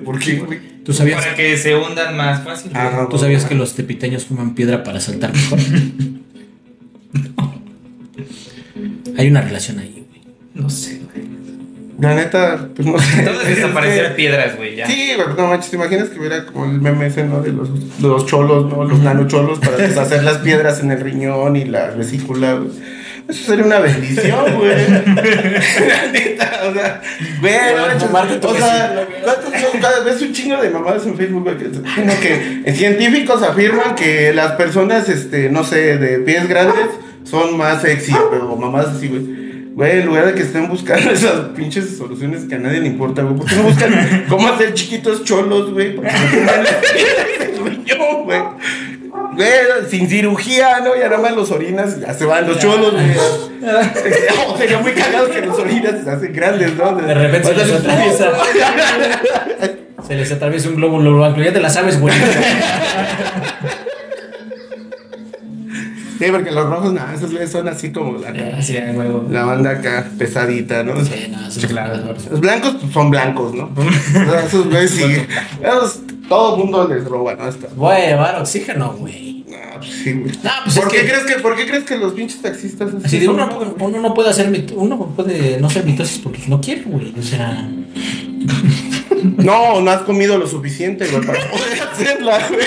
[0.06, 0.84] ¿Por qué, güey?
[0.84, 2.72] ¿Tú sabías, Para que se hundan más fácil.
[2.74, 5.60] Ah, ¿Tú sabías que los tepiteños fuman piedra para saltar mejor?
[9.18, 10.22] Hay una relación ahí, güey.
[10.54, 11.28] No sé, güey.
[12.02, 13.20] La neta, pues no sé.
[13.20, 14.88] Entonces desaparecieron piedras, güey, ya.
[14.88, 17.42] Sí, güey, no manches, ¿te imaginas que hubiera como el meme ese, ¿no?
[17.42, 17.70] De los,
[18.02, 18.84] de los cholos, ¿no?
[18.84, 22.70] Los nanocholos para deshacer las piedras en el riñón y la vesícula, güey.
[23.30, 24.90] Eso sería una bendición, güey.
[24.90, 27.02] La neta, o sea,
[27.40, 27.54] güey,
[27.94, 29.08] no fumarte tu o sea,
[30.04, 31.58] vez un chingo de mamadas en Facebook, güey.
[31.58, 36.88] que- que científicos afirman que las personas, este, no sé, de pies grandes
[37.24, 39.51] son más sexy, pero mamadas así, güey.
[39.74, 43.22] Güey, en lugar de que estén buscando esas pinches soluciones que a nadie le importa,
[43.22, 45.96] güey, ¿por qué no buscan cómo hacer chiquitos cholos, güey?
[45.96, 48.42] Para que no riñón, güey.
[49.34, 49.50] Güey,
[49.90, 50.96] sin cirugía, ¿no?
[50.96, 53.06] Ya nada más los orinas, ya se van los cholos, güey.
[54.48, 56.96] Oh, sería muy cagado que los orinas se hacen grandes, ¿no?
[56.96, 58.32] De repente se les atraviesa.
[60.08, 61.42] Se les atraviesa un glóbulo blanco.
[61.42, 62.14] Ya te la sabes, güey.
[66.26, 68.78] Sí, porque los rojos, nada, esos güeyes son así como la, Sí,
[69.30, 71.04] la banda acá, pesadita, ¿no?
[71.04, 72.14] Sí, no, eso es claro.
[72.30, 73.70] Los blancos pues, son blancos, ¿no?
[74.46, 75.04] Esos güeyes sí.
[75.64, 77.44] Esos, todo el mundo les roba, ¿no?
[77.76, 79.44] Voy a llevar oxígeno, güey.
[79.50, 80.32] No, pues sí, güey.
[80.44, 82.92] No, pues ¿Por, es qué que- crees que, ¿Por qué crees que los pinches taxistas
[83.04, 83.48] Así de uno,
[84.02, 87.14] no puede hacer mit- uno puede no ser mitosis porque no quiere, güey.
[87.20, 87.68] O sea,
[89.38, 92.66] No, no has comido lo suficiente, güey, para poder hacerla, güey.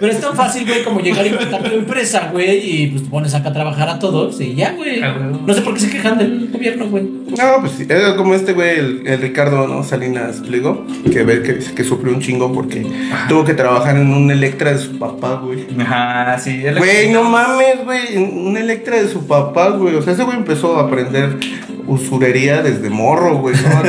[0.00, 3.10] Pero es tan fácil, güey, como llegar y montar tu empresa, güey, y pues te
[3.10, 5.00] pones acá a trabajar a todos y ya, güey.
[5.46, 7.04] No sé por qué se quejan del gobierno, güey.
[7.04, 9.82] No, pues sí, era como este güey, el, el Ricardo, ¿no?
[9.82, 12.86] Salinas Pliego, que ve que que sufrió un chingo porque
[13.28, 15.66] tuvo que trabajar en un Electra de su papá, güey.
[15.78, 16.62] Ajá, sí.
[16.76, 19.94] Güey, no mames, güey, en un Electra de su papá, güey.
[19.94, 21.38] O sea, ese güey empezó a aprender
[21.86, 23.70] usurería desde morro, güey, ¿no?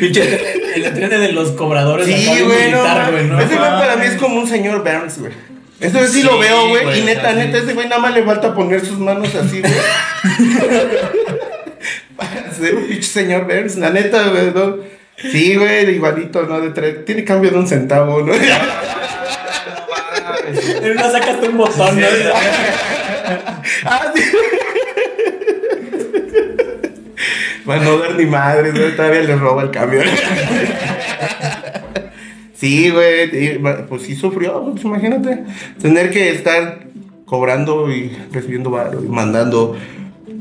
[0.00, 3.40] Pinche, el entrene de los cobradores Sí, güey, no, militar, güey, ¿no?
[3.40, 5.32] Ese güey para mí es como un señor Burns, güey.
[5.80, 7.00] Ese güey sí, Sí, lo veo, güey.
[7.00, 9.72] Y neta, neta, ese güey nada más le falta poner sus manos así, güey.
[12.16, 14.76] para ser un pinche señor Burns, la neta, güey, ¿no?
[15.16, 16.60] Sí, güey, igualito, ¿no?
[16.60, 18.32] De tres- Tiene cambio de un centavo, ¿no?
[20.44, 22.06] En una sacaste un botón, ¿no?
[23.86, 24.22] Ah, sí.
[27.66, 30.04] Para no dar ni madre, güey, todavía le roba el camión.
[32.54, 35.44] Sí, güey, pues sí sufrió, pues imagínate.
[35.80, 36.80] Tener que estar
[37.26, 39.76] cobrando y recibiendo varo y mandando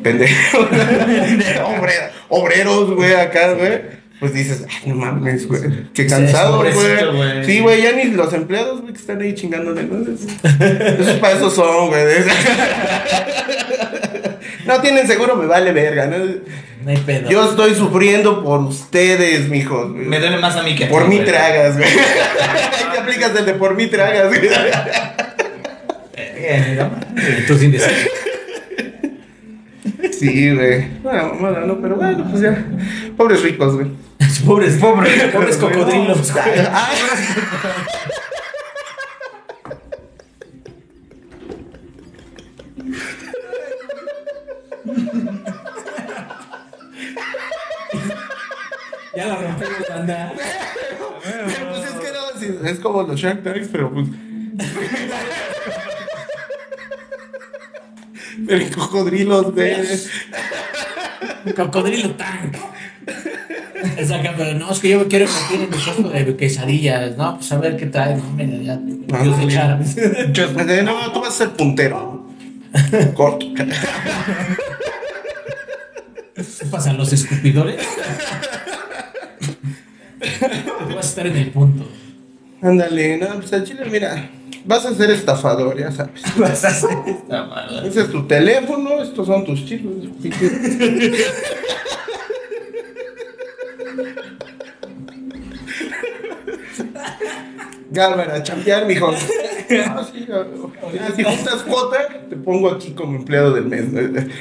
[0.04, 4.04] pendejos, Obre- obreros, güey, acá, güey.
[4.20, 5.62] Pues dices, ay, no mames, güey.
[5.94, 7.46] Qué cansado, güey.
[7.46, 11.50] Sí, güey, ya ni los empleados, güey, que están ahí chingando de Esos para eso
[11.50, 12.04] son, güey.
[14.66, 16.18] No tienen seguro, me vale verga, ¿no?
[16.84, 17.30] No hay pedo.
[17.30, 19.92] Yo estoy sufriendo por ustedes, mijos.
[19.92, 20.06] güey.
[20.06, 21.90] Me duele más a mí que a Por mí tragas, güey.
[21.90, 24.50] Ahí te aplicas el de por mí tragas, güey.
[26.16, 26.90] Eh.
[27.48, 28.10] Tú sin decir.
[30.12, 30.88] Sí, güey.
[31.02, 32.66] Bueno, bueno, no, pero bueno, pues ya.
[33.16, 33.88] Pobres ricos, güey.
[34.46, 36.34] Pobres, pobres, pobres cocodrilos.
[49.14, 49.36] Pero
[51.70, 54.08] pues es que no, sí, es como los Shark Tanks, pero pues.
[58.48, 59.76] Pero en cocodrilos, güey.
[61.56, 62.56] Cocodrilo tank.
[63.98, 67.36] Exacto, pero no, es que yo me quiero meter en el puesto de quesadillas, ¿no?
[67.38, 68.78] Pues a ver qué trae, no, mira, ya.
[69.22, 69.80] Dios de echar.
[69.98, 72.26] Eh, No, tú vas a ser puntero.
[73.14, 73.46] Corto.
[76.36, 76.94] ¿Qué pasa?
[76.94, 77.78] ¿Los escupidores?
[80.24, 81.86] Tú vas a estar en el punto.
[82.62, 84.30] Ándale, no, pues al chile, mira.
[84.66, 86.22] Vas a ser estafador, ya sabes.
[86.38, 87.88] Vas a hacer esta madre.
[87.88, 89.94] Ese es tu teléfono, estos son tus chilos.
[97.92, 99.12] Gálvara, a chambear, mijo.
[99.86, 100.46] Ah, sí, ah,
[101.16, 101.98] si juntas cuota,
[102.30, 103.86] te pongo aquí como empleado del mes.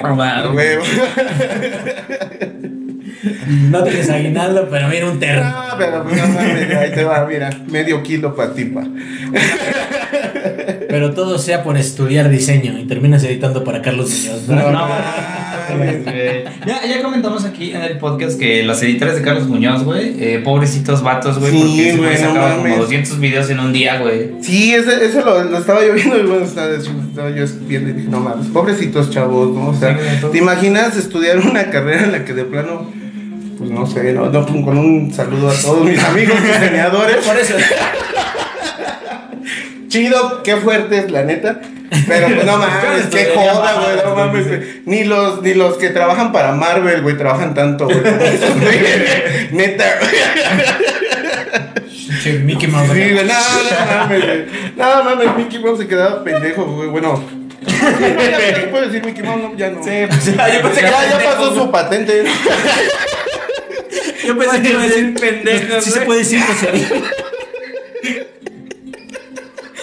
[0.01, 0.53] Ah, va.
[0.53, 0.85] Huevo.
[3.71, 5.43] No tienes aguinaldo, pero mira un terno.
[5.45, 8.85] Ah, pero pues, no mames, ahí te va, mira, medio kilo para ti, pa.
[10.89, 14.49] Pero todo sea por estudiar diseño y terminas editando para Carlos Muñoz.
[14.49, 14.71] ¿no?
[14.71, 14.89] No,
[16.67, 20.41] ya, ya comentamos aquí en el podcast que los editores de Carlos Muñoz, güey, eh,
[20.45, 22.79] pobrecitos vatos, güey, Sí, porque ese güey güey, no sacaba como mames.
[22.79, 24.33] 200 videos en un día, güey.
[24.41, 27.93] Sí, ese, ese lo, lo estaba yo viendo y bueno, estaba, estaba yo viendo y
[27.95, 29.69] dije, no mames, pobrecitos chavos, ¿no?
[29.69, 29.99] O sea.
[30.31, 32.91] ¿te imaginas estudiar una carrera en la que de plano,
[33.63, 37.25] pues no sé, no, no, con un saludo a todos mis amigos diseñadores?
[37.25, 37.55] Por eso.
[39.87, 41.61] Chido, qué fuerte es la neta.
[42.09, 44.47] Pero pues no mames, qué joda, güey, no mames.
[44.85, 48.01] Ni los, ni los que trabajan para Marvel, güey, trabajan tanto, güey.
[49.53, 49.85] Neta,
[52.21, 52.91] Che, Mickey Mouse.
[52.93, 54.45] Sí, no, no mames, güey.
[54.77, 56.89] No mames, Mickey Mouse se quedaba pendejo, güey.
[56.89, 57.23] Bueno.
[57.65, 59.43] ¿Qué puedo decir Mickey Mouse?
[59.43, 59.85] No, ya no.
[59.85, 62.25] Sí, pues ya, yo pensé que Ya, pasó su patente.
[64.27, 66.89] Yo pensé que iba a decir pendejo, Sí se puede decir grosería.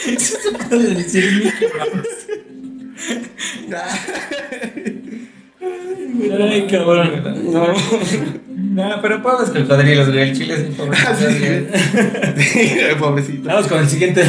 [0.03, 2.19] Sí se puede decir Mickey Mouse.
[6.51, 7.23] Ay, cabrón.
[7.51, 7.73] No.
[8.69, 10.29] No, pero pobres cocodrilos, güey.
[10.29, 10.97] El chile es un pobre.
[11.05, 11.15] Ah.
[12.37, 13.47] Sí, pobrecito.
[13.47, 14.23] Vamos con el siguiente.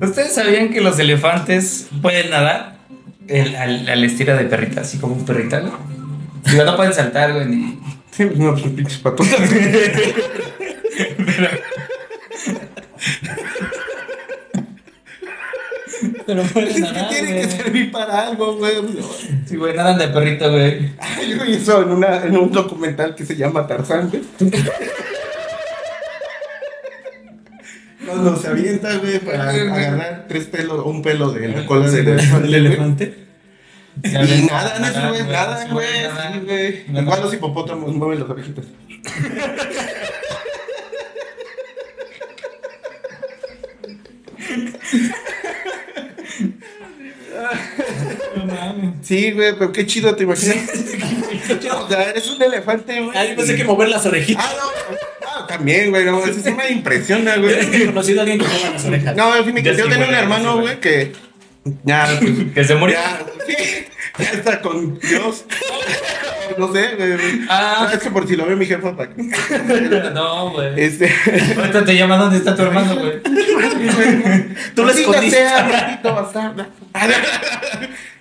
[0.00, 2.79] ¿Ustedes sabían que los elefantes pueden nadar
[3.30, 5.72] El- al, al estilo de perrita, así como un perrita, ¿no?
[6.50, 7.78] Digo, no pueden saltar, güey, ni...
[8.10, 9.38] Sí, pues no, pues pinches patotas.
[16.26, 18.74] Pero Es que tiene que servir para algo, güey.
[19.46, 20.90] Sí, güey, nadan de perrito, güey.
[21.28, 24.22] Yo vi eso en, una, en un documental que se llama Tarzán, güey.
[28.10, 32.46] Cuando se avienta, güey, para agarrar tres pelos, un pelo de la cola del elefante.
[32.46, 33.14] ¿El elefante?
[34.02, 35.22] Y nada, no eso, güey,
[36.02, 36.84] nada, güey.
[36.88, 38.64] Igual los hipopótamos mueven las orejitas.
[49.02, 50.56] Sí, güey, pero qué chido, ¿te imaginas?
[51.72, 53.16] o sea, eres un elefante, güey.
[53.16, 54.44] Ah, yo pensé que mover las orejitas.
[54.46, 55.09] Ah, no.
[55.50, 57.62] También, güey, no, eso sí me impresiona, Yo güey.
[57.62, 59.16] nunca he conocido a alguien que mueva las orejas.
[59.16, 61.12] No, yo sí me Yo yo sí, tenía un hermano, güey, que
[61.84, 62.96] ya, pues, Que se murió.
[62.96, 63.86] ya, sí,
[64.18, 65.44] ya está con Dios.
[66.58, 67.12] No sé, güey.
[67.48, 67.88] Ah.
[67.88, 69.22] Ah, es que por si lo ve mi jefa para que.
[70.14, 70.80] No, güey.
[70.80, 71.12] Este.
[71.56, 73.22] Ahorita te llama, ¿dónde está tu hermano, güey?
[74.74, 75.44] Tú lo escondiste.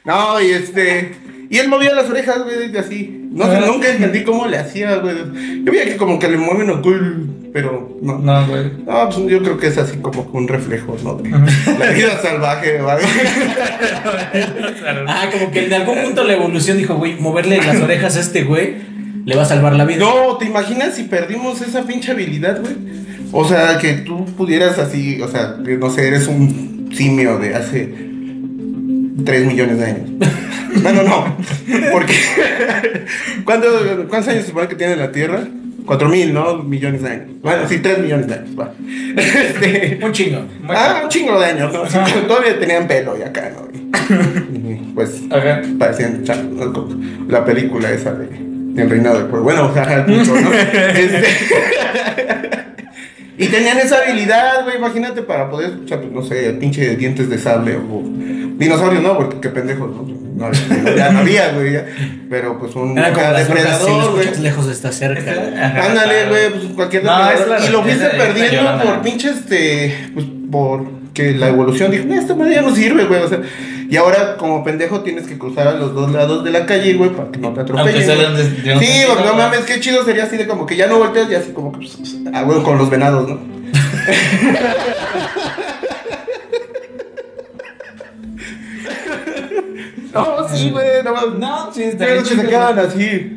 [0.05, 1.11] No, y este.
[1.49, 3.27] Y él movía las orejas, güey, así.
[3.31, 3.63] No sé, Ah.
[3.65, 5.15] nunca entendí cómo le hacía, güey.
[5.63, 8.19] Yo veía que como que le mueven ocul, pero no.
[8.19, 8.71] No, güey.
[8.85, 11.15] No, pues yo creo que es así como un reflejo, ¿no?
[11.15, 11.29] De
[11.79, 13.03] la vida salvaje, ¿vale?
[15.07, 18.43] Ah, como que en algún punto la evolución dijo, güey, moverle las orejas a este
[18.43, 18.75] güey
[19.25, 19.99] le va a salvar la vida.
[19.99, 22.73] No, ¿te imaginas si perdimos esa pinche habilidad, güey?
[23.31, 27.93] O sea, que tú pudieras así, o sea, no sé, eres un simio de hace
[29.25, 30.09] 3 millones de años.
[30.81, 31.37] Bueno, no,
[31.91, 32.13] porque
[33.43, 33.67] ¿cuánto-
[34.07, 35.41] ¿cuántos años se supone que tiene la Tierra?
[35.85, 36.57] 4 mil, ¿no?
[36.63, 37.27] Millones de años.
[37.41, 38.71] Bueno, sí, 3 millones de años, va.
[39.17, 40.45] Este, Un chingo.
[40.67, 41.71] ah, un chingo de años,
[42.27, 43.67] todavía tenían pelo y acá, ¿no?
[44.53, 45.61] Y, pues Ajá.
[45.79, 46.23] parecían
[47.27, 48.27] la película esa de
[48.81, 49.43] El Reinado del Pueblo.
[49.45, 50.51] Bueno, jaja, el punto, ¿no?
[50.53, 51.23] Este,
[53.37, 57.37] y tenían esa habilidad, güey, imagínate, para poder escuchar, pues, no sé, pinche dientes de
[57.37, 58.03] sable o
[58.59, 59.17] dinosaurios, ¿no?
[59.17, 60.03] Porque qué pendejos, ¿no?
[60.35, 60.51] No
[60.95, 61.79] ya no había, güey.
[62.29, 64.21] Pero pues un Era como las brujas, si lo depredador, güey.
[64.21, 65.31] escuchas lejos está cerca.
[65.31, 67.67] Ajá, Ándale, güey, pues cualquier No, depredador.
[67.67, 70.09] Y lo fuiste perdiendo por pinche este.
[70.13, 73.21] Pues por que la evolución dijo, "No, esta madre ya no sirve, güey.
[73.21, 73.39] O sea,
[73.89, 77.09] Y ahora, como pendejo, tienes que cruzar a los dos lados de la calle, güey,
[77.09, 78.35] para que no te atropellen.
[78.35, 78.43] de
[78.79, 81.35] Sí, porque no mames, qué chido sería así de como que ya no volteas y
[81.35, 81.79] así como que.
[81.79, 81.97] pues,
[82.33, 83.39] Ah, güey, con los venados, ¿no?
[90.13, 91.39] no, sí, güey, no mames.
[91.39, 93.35] No, sí, está Pero bien que se quedan así.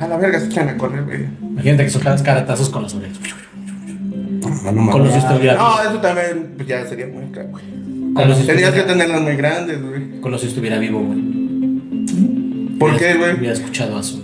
[0.00, 1.26] A la verga se echan a correr, güey.
[1.42, 3.18] Imagínate que soltaras caratazos con las orejas.
[4.64, 7.64] No, no Con los estuviera- No, eso también pues, ya sería muy caro, güey.
[8.14, 10.20] Con los Tenías que estuviera, tenerlas muy grandes, güey.
[10.20, 12.78] con los si estuviera vivo, güey.
[12.78, 13.34] ¿Por qué, güey?
[13.34, 14.22] Hubiera escuchado a su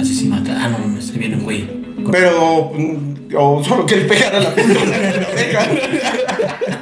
[0.00, 0.50] asesinato.
[0.54, 1.68] Ah, no, mames, se viene un güey.
[2.10, 4.96] Pero, mm, o solo que él pegara la pistola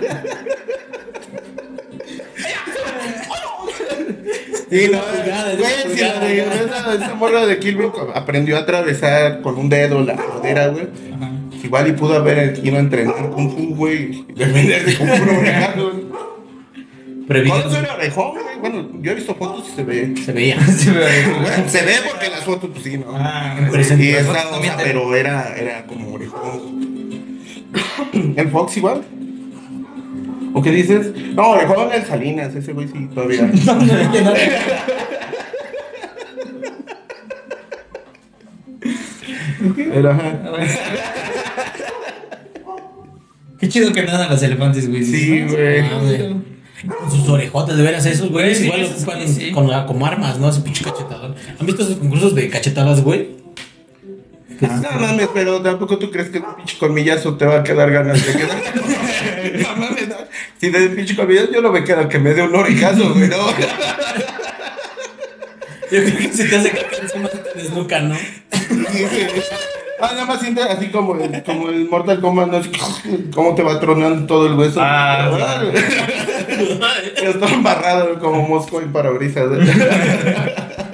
[4.70, 8.60] Sí, no, güey, esa si la de- esa, esa morra de Kill Bill aprendió a
[8.60, 10.88] atravesar con un dedo la madera, güey.
[11.14, 11.30] Ajá.
[11.62, 14.24] Igual y pudo haber ido a entrenar Kung Fu, güey.
[14.34, 15.92] Defenderse con puro orejazo.
[17.28, 18.44] Previno- ¿Cuándo era orejón, güey?
[18.60, 20.14] Bueno, yo he visto fotos y se ve.
[20.24, 20.60] Se veía.
[20.66, 23.06] Sí, pero- Bueno, se ve porque las fotos, pues sí, ¿no?
[23.16, 23.56] Ah.
[23.58, 26.86] Y Las esta, fotos o sea, pero era, era como orejón.
[28.36, 29.02] ¿El Fox igual?
[30.56, 31.12] ¿O qué dices?
[31.34, 33.42] No, orejón el Salinas, ese güey sí, todavía.
[39.94, 40.40] Era, ajá.
[43.58, 45.04] Qué chido que nadan los elefantes, güey.
[45.04, 45.80] Sí, güey.
[45.80, 46.36] Ah, güey.
[47.00, 49.50] Con sus orejotas, de veras, esos güeyes Sí, igual lo ocupan sí.
[49.50, 50.48] con, como armas, ¿no?
[50.48, 51.34] Ese pinche cachetador.
[51.60, 53.36] ¿Han visto esos concursos de cachetadas, güey?
[54.60, 58.24] No mames, pero tampoco tú crees que un pinche colmillazo te va a quedar ganas
[58.24, 58.56] de quedar.
[59.62, 60.16] no mames, no.
[60.60, 63.36] Si de pinche colmillazo yo no me quedo que me dé un orejazo, güey, no.
[65.90, 68.16] Yo creo que si te hace caca encima te desnuca, ¿no?
[69.98, 72.60] Ah, nada más siente así como el, como el Mortal Kombat, ¿no?
[73.34, 74.80] Cómo te va tronando todo el hueso.
[74.82, 75.62] Ah,
[77.16, 79.48] Está embarrado como mosco en parabrisas.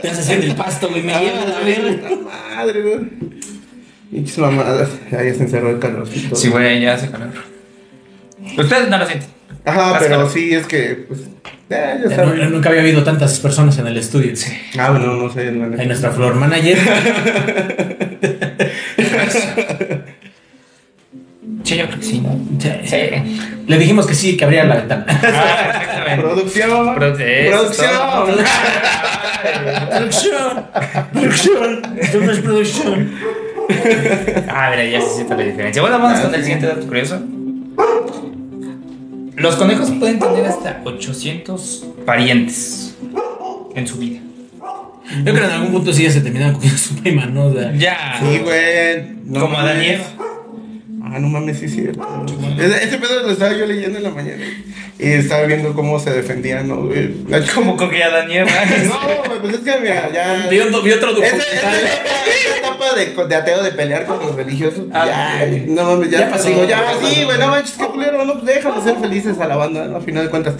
[0.01, 2.11] Te haces en el pasto, güey, me lleva a la verga.
[2.57, 3.32] Madre, güey.
[4.13, 4.91] Pinches mamadas.
[5.11, 6.37] Ahí se encerró el calorcito.
[6.37, 7.31] Sí, güey, ya hace calor.
[8.59, 9.29] Ustedes no lo sienten.
[9.65, 10.33] Ajá, Hace pero calor.
[10.33, 11.21] sí, es que, pues,
[11.71, 12.39] ya, ya Ya sabes.
[12.39, 14.33] no- nunca había habido tantas personas en el estudio.
[14.79, 15.51] Ah, bueno, no sé.
[15.53, 15.83] la neta.
[15.83, 16.79] Hay nuestra floor manager.
[21.65, 22.23] Sí, yo creo que sí.
[22.85, 22.97] Sí.
[23.69, 25.07] Le dijimos que sí, que abriera la ventana.
[25.09, 26.23] Ah, exactamente.
[26.23, 26.95] Producción.
[26.95, 27.91] Pro- eso, Producción.
[27.97, 28.27] todo.
[29.91, 30.67] Producción.
[31.13, 31.83] Producción.
[31.99, 33.13] Esto no es producción.
[34.49, 35.83] Ah, mira, ya se siente la diferencia.
[35.83, 37.21] Bueno, vamos con el siguiente dato curioso.
[39.37, 42.97] Los conejos pueden tener hasta 800 parientes
[43.75, 44.21] en su vida.
[45.25, 47.47] Yo creo que en algún punto sí ya se terminan cogiendo a su prima, ¿no?
[47.47, 48.19] O sea, Ya.
[48.21, 49.17] Sí, güey.
[49.25, 49.59] No Como.
[49.59, 50.05] Adán y Eva.
[51.15, 52.25] Ah, no mames, sí es cierto.
[52.59, 54.43] Ese, ese pedo lo estaba yo leyendo en la mañana.
[54.99, 57.13] Y estaba viendo cómo se defendían, ¿no, güey?
[57.55, 58.51] Como cogía a Adán y Eva.
[58.87, 60.47] No, pues es que mira, ya.
[60.51, 61.41] Vi, otro- documental.
[61.41, 65.07] esa etapa de, de ateo de pelear con los religiosos, Ah,
[65.45, 67.25] ya, no mames, ya, Ya pasó, digo, ya, ya sí, pasó.
[67.27, 69.97] güey, no manches, qué culero, no, pues déjalo ser felices a la banda, ¿no?
[69.97, 70.55] A final de cuentas.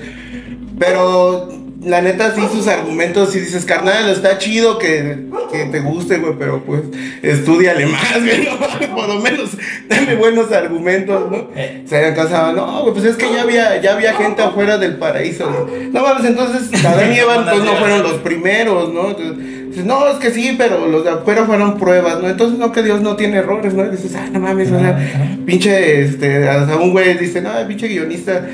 [0.79, 1.49] Pero,
[1.85, 6.35] la neta, sí, sus argumentos, si dices, carnal, está chido que, que te guste, güey,
[6.39, 6.83] pero pues,
[7.23, 9.51] estudiale más, güey, no, por lo menos,
[9.89, 11.49] dame buenos argumentos, ¿no?
[11.57, 11.83] Eh.
[11.87, 15.51] Se casado, no, güey, pues es que ya había, ya había gente afuera del paraíso,
[15.69, 15.89] güey.
[15.91, 19.11] No mames, entonces, Adán y Eva, pues no fueron los primeros, ¿no?
[19.11, 19.37] Entonces,
[19.69, 22.29] dices, no, es que sí, pero los de afuera fueron pruebas, ¿no?
[22.29, 23.85] Entonces, no, que Dios no tiene errores, ¿no?
[23.87, 24.97] Y dices, ah, no mames, o sea,
[25.45, 28.47] pinche, este, sea, un güey dice, no, pinche guionista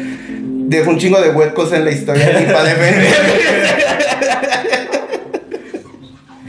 [0.68, 3.07] dejó un chingo de huecos en la historia defender.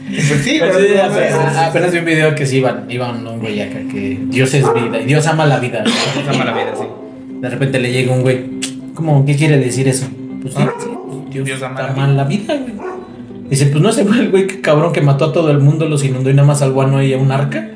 [0.09, 3.61] pues sí, Pues sí, no apenas, vi un video que sí iban, iban un güey
[3.61, 5.83] acá que Dios es vida y Dios ama la vida.
[5.85, 6.85] Esa mala vida, sí.
[7.39, 8.45] De repente le llega un güey,
[8.93, 9.25] ¿cómo?
[9.25, 10.07] ¿Qué quiere decir eso?
[10.41, 12.73] Pues sí, Ah, sí, pues Dios, Dios ama la ama la vida, güey.
[13.49, 15.87] Dice, pues no se fue el güey que cabrón que mató a todo el mundo,
[15.87, 17.69] los inundó y nada más salvó a Noé y a un arca.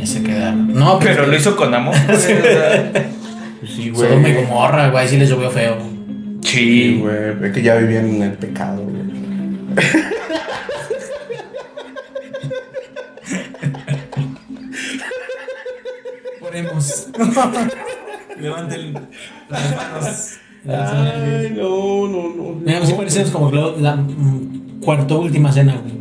[0.00, 0.72] Y se quedaron.
[0.72, 1.94] No, Pero lo hizo con amor.
[3.66, 3.76] sea.
[3.76, 4.08] Sí, güey.
[4.08, 5.76] Sodoma y Gomorra, güey, sí les llovió feo.
[6.42, 8.98] Sí, Sí, güey, es que ya vivían en el pecado, güey.
[16.40, 17.08] Oremos.
[18.40, 18.94] Levanten
[19.48, 20.38] las manos.
[20.66, 22.60] Ay, no, no, no.
[22.64, 25.94] Mira, sí parecemos como la, la, mm, cuarto última cena, güey.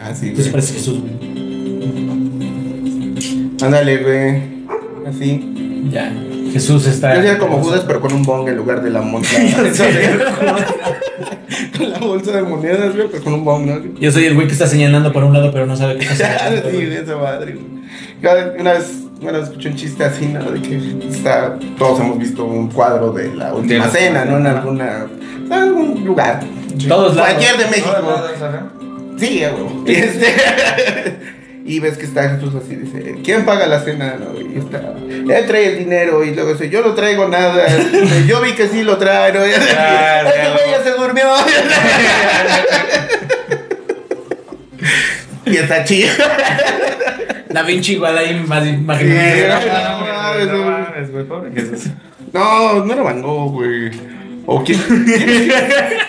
[0.00, 0.52] Ah, sí, Entonces güey.
[0.52, 1.14] parece Jesús, güey.
[3.62, 4.42] Ándale, güey.
[5.06, 5.88] Así.
[5.90, 6.12] Ya.
[6.52, 7.14] Jesús está.
[7.14, 9.30] Yo sería como Judas, pero con un bong en lugar de la moneda.
[11.76, 14.00] con la bolsa de monedas, güey, pero con un bong, ¿no?
[14.00, 16.14] Yo soy el güey que está señalando por un lado, pero no sabe qué está
[16.38, 16.68] sí, señalando.
[16.78, 17.52] de esa madre.
[17.54, 18.60] güey.
[18.60, 18.86] Una vez
[19.20, 20.50] bueno, escuché un chiste así, ¿no?
[20.50, 24.38] De que está, todos hemos visto un cuadro de la última la- cena, ¿no?
[24.38, 25.06] En alguna,
[25.44, 26.40] en algún lugar.
[26.88, 27.34] Todos lados.
[27.34, 27.90] Cualquier de México.
[27.90, 28.66] Todos lados, ajá.
[29.18, 29.84] Sí, a huevo.
[29.86, 30.26] Y, este,
[31.64, 34.16] y ves que está Jesús así, dice, ¿quién paga la cena?
[34.18, 34.40] No?
[34.40, 37.64] Y está, él trae el dinero y luego dice, yo no traigo nada.
[37.66, 39.40] Dice, Yo vi que sí lo trae, ¿no?
[39.70, 41.24] Claro, güey ya se durmió.
[45.46, 46.10] y está chido.
[47.50, 49.48] Da Vinci igual ahí más Sí, imagínate.
[50.46, 50.86] no, No no.
[52.32, 53.90] No, no era Van Gogh, güey.
[54.52, 54.78] ¿O quién?
[55.06, 55.52] quién-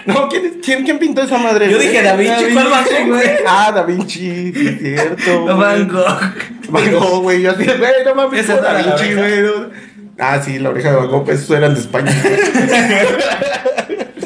[0.08, 1.70] no, ¿quién, quién, quién pintó esa madre?
[1.72, 3.30] Yo dije Da Vinci, ¿cuál Van Gogh, güey?
[3.48, 5.32] Ah, Da Vinci, sí, es cierto.
[5.46, 5.58] No, güey.
[5.58, 6.34] Van Gogh.
[6.70, 7.42] Van Gogh, güey.
[7.44, 9.22] Yo así, güey, no mames, Esa fue Da la Vinci, oreja.
[9.22, 9.42] güey.
[9.44, 9.70] no.
[10.18, 12.12] Ah, sí, la oreja de Van Gogh, esos eran de España.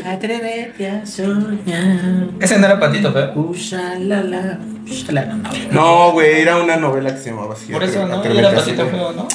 [0.06, 2.28] Atrévete a soñar.
[2.39, 3.34] Ese no era patito, feo.
[3.36, 5.67] Ushalala, ushalala, no, güey.
[5.71, 7.71] No, güey, era una novela que se llamaba así.
[7.73, 8.15] Por eso, ¿no?
[8.19, 8.91] Atrévete Era a patito soñar.
[8.95, 9.28] feo, ¿no?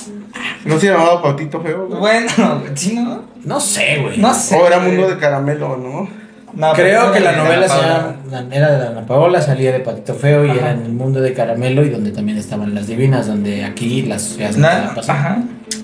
[0.64, 1.86] ¿No se llamaba Patito Feo?
[1.86, 2.00] güey?
[2.00, 3.22] Bueno, sí, ¿no?
[3.44, 4.18] No sé, güey.
[4.18, 4.56] No sé.
[4.56, 4.92] O era güey.
[4.92, 6.08] Mundo de Caramelo, ¿no?
[6.52, 8.16] No, Creo que la novela se llama,
[8.50, 10.58] era de Ana Paola, salía de Patito Feo y Ajá.
[10.58, 14.22] era en el mundo de Caramelo y donde también estaban las divinas, donde aquí las
[14.22, 14.68] sociedades no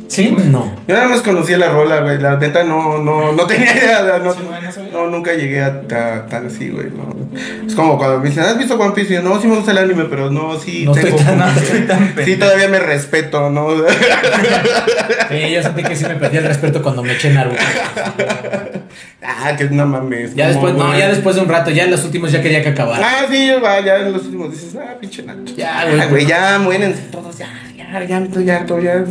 [0.09, 0.73] Sí, No.
[0.89, 2.19] Yo nada más conocía la rola, güey.
[2.19, 4.19] La neta no, no, no tenía idea.
[4.23, 4.35] No,
[4.93, 6.87] no nunca llegué a ta- tan así, güey.
[6.87, 7.15] No.
[7.67, 9.13] Es como cuando me dicen, ¿has visto One Piece?
[9.13, 11.23] Y yo, no, sí me gusta el anime, pero no, sí No estoy tengo.
[11.23, 13.69] tan- No, estoy tan sí, todavía me respeto, ¿no?
[15.29, 17.57] Sí, yo sentí que sí me perdí el respeto cuando me eché Naruto.
[19.23, 20.35] ah, que no mames.
[20.35, 20.99] Ya ¿cómo, después, no, güey?
[20.99, 23.07] ya después de un rato, ya en los últimos ya quería que acabara.
[23.07, 25.55] Ah, sí, va, ya en los últimos dices, ah, pinche Nacho.
[25.57, 26.01] Ya, güey.
[26.01, 29.05] Ah, güey, ya muérense todos, ya, ya, ya, estoy harto, ya.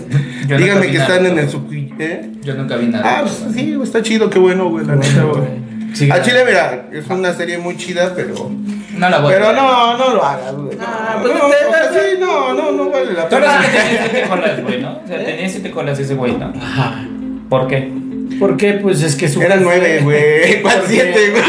[0.47, 2.31] Yo Díganme que están en el sub, ¿eh?
[2.41, 3.19] Yo nunca vi nada.
[3.19, 5.65] Ah, pues sí, güey, está chido, qué bueno, güey, la neta, güey.
[5.93, 8.51] Sí, A Chile, mira, es una serie muy chida, pero.
[8.97, 10.77] No la voy a Pero no, no lo hagas, güey.
[10.79, 13.65] Ah, No, pues no, sí, no, no, no vale la Tú eres pena.
[13.65, 14.99] el que tenía siete colas, güey, ¿no?
[15.03, 16.53] O sea, tenía siete colas ese güey, ¿no?
[16.61, 17.05] Ajá.
[17.49, 17.93] ¿Por qué?
[18.39, 18.73] ¿Por qué?
[18.73, 19.41] Pues es que su.
[19.41, 20.61] Eran nueve, güey.
[20.61, 21.43] ¿Cuál Porque- siete, güey?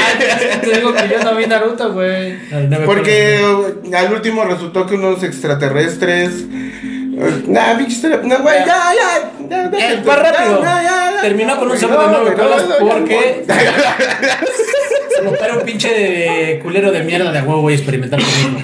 [0.61, 2.35] Te digo que yo no vi Naruto, güey.
[2.85, 3.41] Porque
[3.95, 6.31] al último resultó que unos extraterrestres.
[6.45, 9.31] uh, Nah, pinche historia- No, güey, ya, ya.
[9.49, 10.63] ya, Eh, rápido.
[10.63, 11.23] ya, ya, ya.
[11.23, 13.55] Terminó con un Güey, cerdo de nueve güey, no, colas porque- no.
[15.31, 18.63] Se para un pinche de culero de mierda de huevo voy a experimentar conmigo.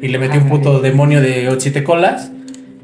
[0.00, 2.30] Y le metí un puto demonio de siete colas.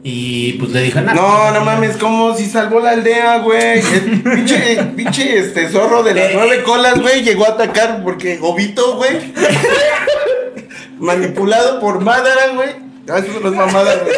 [0.07, 3.81] Y pues le dije, "Nah, No, no mames, como si salvó la aldea, güey.
[4.23, 8.97] Pinche, pinche este zorro de las Eh, nueve colas, güey, llegó a atacar porque Obito,
[8.97, 9.33] güey.
[10.99, 12.69] manipulado por Madara, güey.
[13.09, 14.15] Ah, eso no es mamada, güey.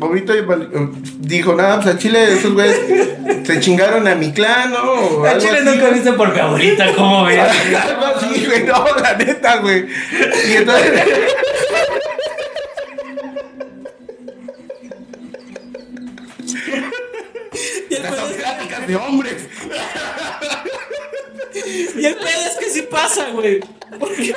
[0.00, 0.32] Obito
[1.20, 2.76] dijo, nada, pues a Chile esos güeyes
[3.44, 5.24] se chingaron a mi clan, ¿no?
[5.24, 7.38] A Chile nunca viste por mi abuelita, ¿cómo ves?
[7.88, 9.86] Algo así, güey, no, la neta, güey.
[10.48, 10.92] Y entonces.
[18.16, 19.48] Las pláticas de hombres.
[21.54, 23.60] Y el pedo es que sí pasa, güey.
[23.98, 24.34] Porque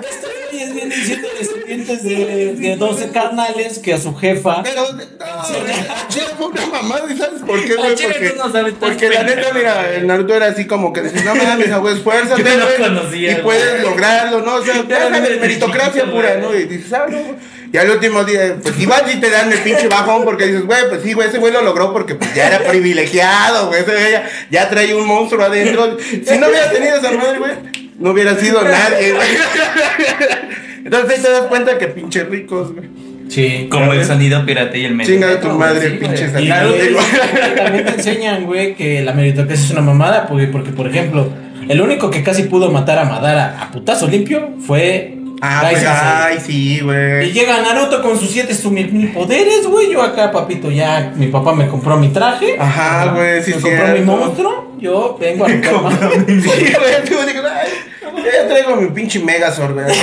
[0.00, 4.62] estos güeyes vienen siendo descendientes de, de 12 carnales que a su jefa.
[4.62, 7.94] Pero, no, a Chile fue una mamada, ¿y sabes por qué, A güey?
[7.94, 11.24] Chile Porque, no sabes porque la neta, mira, el Naruto era así como que dices,
[11.24, 13.42] no mames, güey, esfuérzate, Yo no güey, conocía, y güey.
[13.42, 14.54] puedes lograrlo, ¿no?
[14.56, 16.40] O sea, ya era desde meritocracia pura, güey.
[16.42, 16.54] ¿no?
[16.54, 17.34] Y dices, ah, no, güey.
[17.72, 20.88] Y al último día, pues igual sí te dan el pinche bajón porque dices, güey,
[20.88, 24.12] pues sí, güey, ese güey lo logró porque pues ya era privilegiado, güey, ese güey
[24.12, 25.96] ya, ya traía un monstruo adentro.
[25.98, 27.50] Si no hubiera tenido esa madre, güey,
[27.98, 29.28] no hubiera sido nadie, güey.
[30.84, 32.88] Entonces ahí te das cuenta que pinche ricos, güey.
[33.28, 33.68] Sí.
[33.70, 35.14] Como el sonido pirata y el medio.
[35.14, 36.48] Chinga tu madre, Sí, pinche Y
[37.56, 41.32] también te enseñan, güey, que la meritocracia es una mamada, porque, porque, por ejemplo,
[41.68, 46.38] el único que casi pudo matar a Madara a putazo limpio fue Ah, pues, ay,
[46.44, 47.32] sí, Y güey.
[47.32, 49.92] llega Naruto con sus siete mil poderes, güey.
[49.92, 52.56] Yo acá, papito, ya mi papá me compró mi traje.
[52.58, 54.74] Ajá, güey, sí, me compró mi monstruo.
[54.78, 55.94] Yo vengo a romper más.
[56.26, 57.68] Sí, güey, ay,
[58.24, 59.86] ya traigo mi pinche Megazord, güey.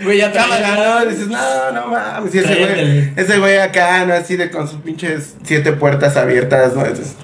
[0.00, 1.06] Güey, ya Cámara, ¿no?
[1.10, 2.34] Dices, no, no mames.
[2.34, 4.12] Y ese güey, ese güey acá, ¿no?
[4.12, 6.82] Así de con sus pinches siete puertas abiertas, ¿no?
[6.84, 7.14] Entonces,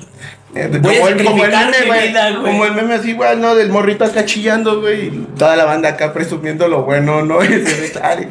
[0.54, 2.08] eh, Voy a como, el, como el meme, mi güey.
[2.08, 2.42] vida, güey.
[2.42, 3.54] Como el meme así, güey, ¿no?
[3.54, 5.06] Del morrito acá chillando, güey.
[5.06, 7.42] y Toda la banda acá presumiendo lo bueno, ¿no?
[7.44, 8.28] Y se ve, ay,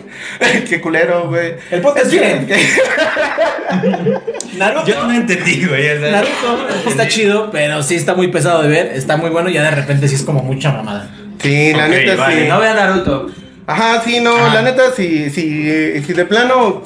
[0.70, 1.54] qué culero, güey.
[1.72, 2.48] El podcast Es que- bien.
[4.58, 4.88] Naruto.
[4.88, 5.90] Yo no entendí, güey.
[5.90, 8.92] o sea, Naruto está chido, pero sí está muy pesado de ver.
[8.96, 9.50] Está muy bueno.
[9.50, 11.10] Ya de repente sí es como mucha mamada.
[11.42, 12.48] Sí, la neta vale, sí.
[12.50, 13.28] No vea Naruto.
[13.66, 16.82] Ajá, sí, no, la neta, si, si, si de plano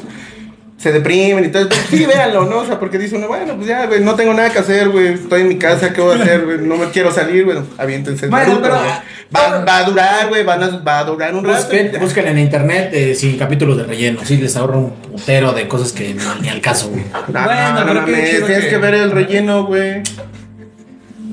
[0.84, 1.70] se deprimen y todo.
[1.70, 2.58] Pues, sí, véanlo, ¿no?
[2.60, 5.14] O sea, porque dice uno, bueno, pues ya, güey, no tengo nada que hacer, güey.
[5.14, 6.58] Estoy en mi casa, ¿qué voy a hacer, güey?
[6.60, 7.58] No me quiero salir, güey.
[7.78, 8.28] Aviéntense.
[8.28, 8.92] Bueno, Naruto, pero- güey.
[9.34, 11.58] va, va a durar, güey, van a- va a durar un rato.
[11.64, 14.20] Busquen, busquen en internet eh, sin capítulos de relleno.
[14.26, 17.04] Sí, les ahorro un putero de cosas que no, ni al caso, güey.
[17.32, 20.04] No, Bueno, no, no chido tienes que- que ver el relleno, güey.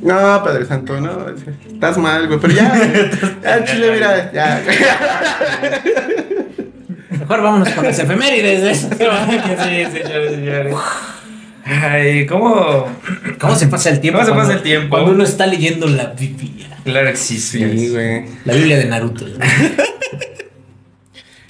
[0.03, 1.27] No, Padre Santo, no.
[1.73, 2.39] Estás mal, güey.
[2.41, 2.73] Pero ya,
[3.43, 4.63] ya, chile, mira, ya.
[7.11, 8.75] Mejor vámonos con las efemérides de.
[9.91, 10.75] Sí, señores, señores.
[11.65, 12.87] Ay, ¿cómo?
[13.39, 14.19] ¿Cómo se pasa el tiempo?
[14.21, 14.89] ¿Cómo se pasa cuando- el tiempo?
[14.91, 16.69] Cuando uno está leyendo la Biblia.
[16.85, 17.59] Claro que sí, sí.
[17.59, 18.25] Sí, güey.
[18.45, 19.27] La Biblia de Naruto.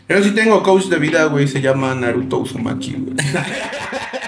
[0.09, 1.47] Yo sí tengo coach de vida, güey.
[1.47, 3.15] Se llama Naruto Uzumaki, güey.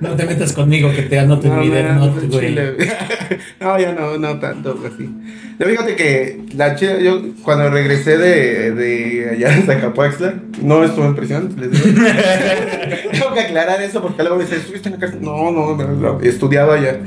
[0.00, 2.54] No te metas conmigo que te anoto en mi no, no, güey.
[3.60, 5.10] no, ya no, no tanto, pues sí.
[5.58, 11.06] Yo fíjate que la chida, yo cuando regresé de, de allá de Zacapuaxtla, no estuve
[11.06, 11.84] en prisión, les digo.
[13.12, 15.20] Tengo que aclarar eso porque luego me dicen, ¿estuviste en la cárcel?
[15.20, 17.00] No, no, no, no, estudiaba allá.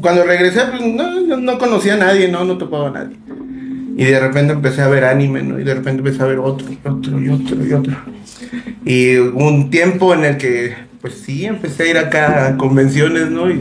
[0.00, 3.16] Cuando regresé, pues no, yo no conocía a nadie, no, no topaba a nadie.
[3.96, 5.58] Y de repente empecé a ver anime, ¿no?
[5.58, 7.96] Y de repente empecé a ver otro, y otro, y otro, y otro.
[8.84, 13.50] Y un tiempo en el que, pues sí, empecé a ir acá a convenciones, ¿no?
[13.50, 13.60] Y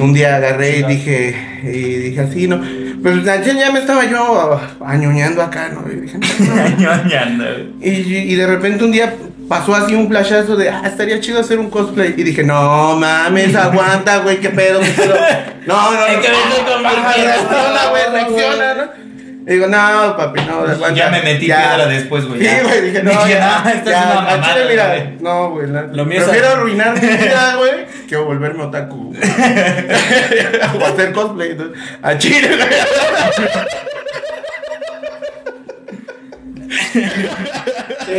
[0.00, 2.62] un día agarré y dije, y dije así, ¿no?
[3.02, 5.84] Pues ya, ya me estaba yo añoñando acá, ¿no?
[5.92, 8.00] Y dije, no, no, Ñoñando, güey.
[8.00, 9.14] y, y de repente un día
[9.48, 12.14] pasó así un flashazo de, ah, estaría chido hacer un cosplay.
[12.16, 15.14] Y dije, no mames, aguanta, güey, qué pedo, qué pedo.
[15.66, 16.04] No, no, no.
[16.04, 17.14] Hay que mi piedra.
[17.14, 19.11] reacciona, güey, reacciona, ¿no?
[19.44, 20.92] Y digo, no, papi, no, aguanta.
[20.94, 22.62] Ya me metí piedra después, güey, Sí, ya.
[22.62, 23.60] güey, dije, no, Dije, ya.
[23.64, 25.02] no, esto es ya, una mamada, chile, mira, güey.
[25.20, 27.72] no, güey, la- Lo mío es- prefiero arruinar mi vida, güey,
[28.08, 29.12] que volverme otaku.
[30.80, 31.50] o hacer cosplay.
[31.52, 32.68] entonces, A Chile, güey.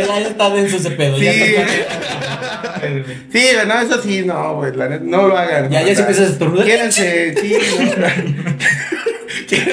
[0.06, 1.16] Ya está denso ese pedo.
[1.18, 1.54] Ya, Sí.
[1.54, 1.72] está-
[3.32, 5.70] Sí, güey, no, eso sí, no, güey, la neta, no lo hagan.
[5.70, 6.66] Ya, ya se sea, empieza a estornudar.
[6.66, 7.56] Quiérense, sí,
[7.96, 8.06] no.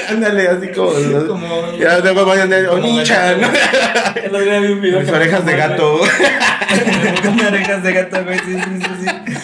[0.08, 0.92] Ándale, así como.
[1.26, 2.32] Como- Ya, a como
[2.72, 3.48] Onichan, ¿no?
[4.16, 6.00] El otro día vi un video que- orejas de gato.
[7.22, 8.38] Con orejas de gato, güey.
[8.38, 8.90] Sí, sí, sí,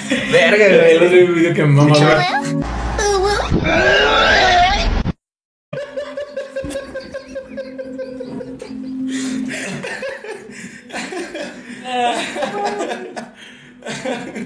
[0.08, 0.16] sí.
[0.32, 1.10] Verga, El otro güey.
[1.10, 2.58] día vi un video que mamá, güey.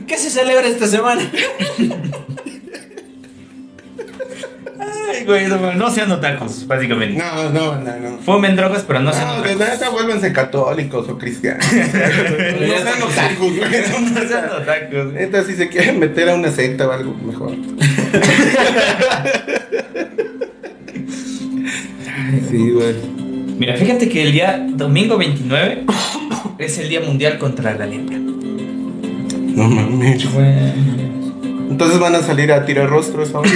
[0.07, 1.23] ¿Qué se celebra esta semana?
[4.83, 7.17] Ay, güey, no, no sean otakus, básicamente.
[7.23, 8.19] No, no, no, no.
[8.19, 9.73] Fumen drogas, pero no sean No, de otakus.
[9.75, 11.65] neta vuélvanse católicos o cristianos.
[11.73, 13.71] no sean otakus, güey.
[14.15, 15.13] No sean otakus.
[15.13, 17.53] Neta, si se quieren meter a una secta o algo mejor.
[22.51, 22.95] Sí, güey.
[23.59, 25.85] Mira, fíjate que el día domingo 29
[26.59, 28.17] es el Día Mundial contra la Lepra.
[28.19, 30.33] No mames.
[30.33, 31.02] Güey.
[31.73, 33.51] Entonces van a salir a tirar rostros ahora.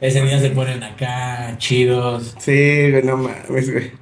[0.00, 2.34] Ese día se ponen acá, chidos.
[2.38, 3.92] Sí, güey, no mames, güey.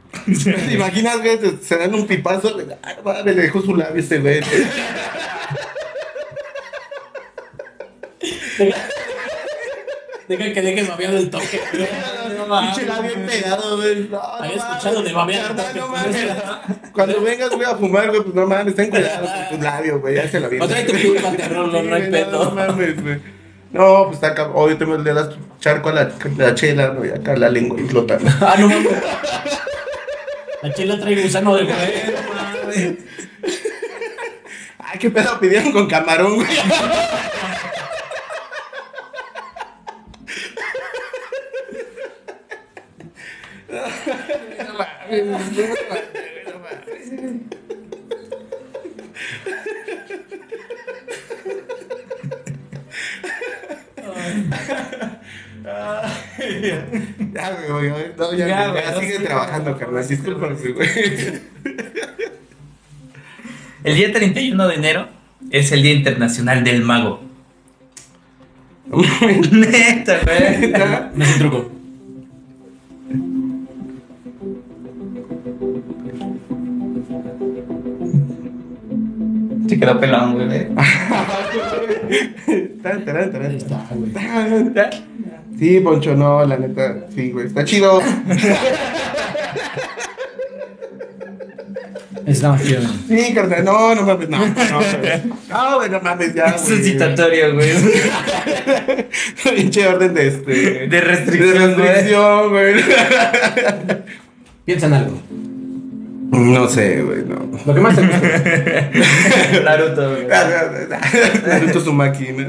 [0.69, 1.39] ¿Te imaginas, güey?
[1.63, 2.57] Se- dan un pipazo.
[2.57, 4.41] le- Ah, le dejó su labio este güey.
[10.29, 11.61] Deja que dejes babeado el toque.
[11.73, 12.39] güey.
[12.39, 14.09] No mames, Pinche labio pegado, güey.
[14.11, 18.47] No, Había no escuchado de babear no Cuando vengas, güey, a fumar, güey, pues no
[18.47, 20.15] mames, ten cuidado con tu labio, güey.
[20.15, 22.45] Ya se la O trae tu pipa de rolo, no hay pedo.
[22.45, 23.21] No mames, güey.
[23.73, 24.55] No, pues está cabrón.
[24.57, 27.05] Hoy te me le das charco a la, la chela, ¿no?
[27.05, 28.31] Y acá la lengua flotando.
[28.41, 28.93] Ah, no mames.
[30.63, 32.99] La chela trae gusano de güey.
[34.79, 36.49] Ay, qué pedo pidieron con camarón, güey.
[57.35, 58.13] Ya, güey.
[58.17, 60.07] No, ya, Ya, ya, güey, no, sigue trabajando, carnal.
[60.07, 60.89] Discúlpame, güey.
[63.85, 65.09] El día 31 de enero
[65.51, 67.23] es el Día Internacional del Mago.
[69.51, 70.73] Neta, güey.
[71.15, 71.74] No es un truco.
[79.85, 80.69] Quedó pelón, güey.
[82.85, 84.13] Está, güey.
[84.13, 84.91] Tan.
[85.59, 88.01] Sí, Poncho, no, la neta, sí, güey, está chido.
[92.27, 92.81] Estamos chido.
[93.07, 95.23] Sí, carnal, no, no mames, no, no, güey.
[95.49, 96.83] No, güey, no mames, ya, Es un güey.
[96.85, 97.71] citatorio, güey.
[99.57, 100.89] Pinche orden de este...
[100.89, 102.75] De restricción, De restricción, güey.
[104.65, 105.21] Piensa en algo.
[106.31, 107.49] No sé, güey, no.
[107.65, 108.19] Lo que más te gusta.
[109.65, 110.27] Naruto, güey.
[111.47, 112.33] Naruto Uzumaki.
[112.33, 112.47] ¿no?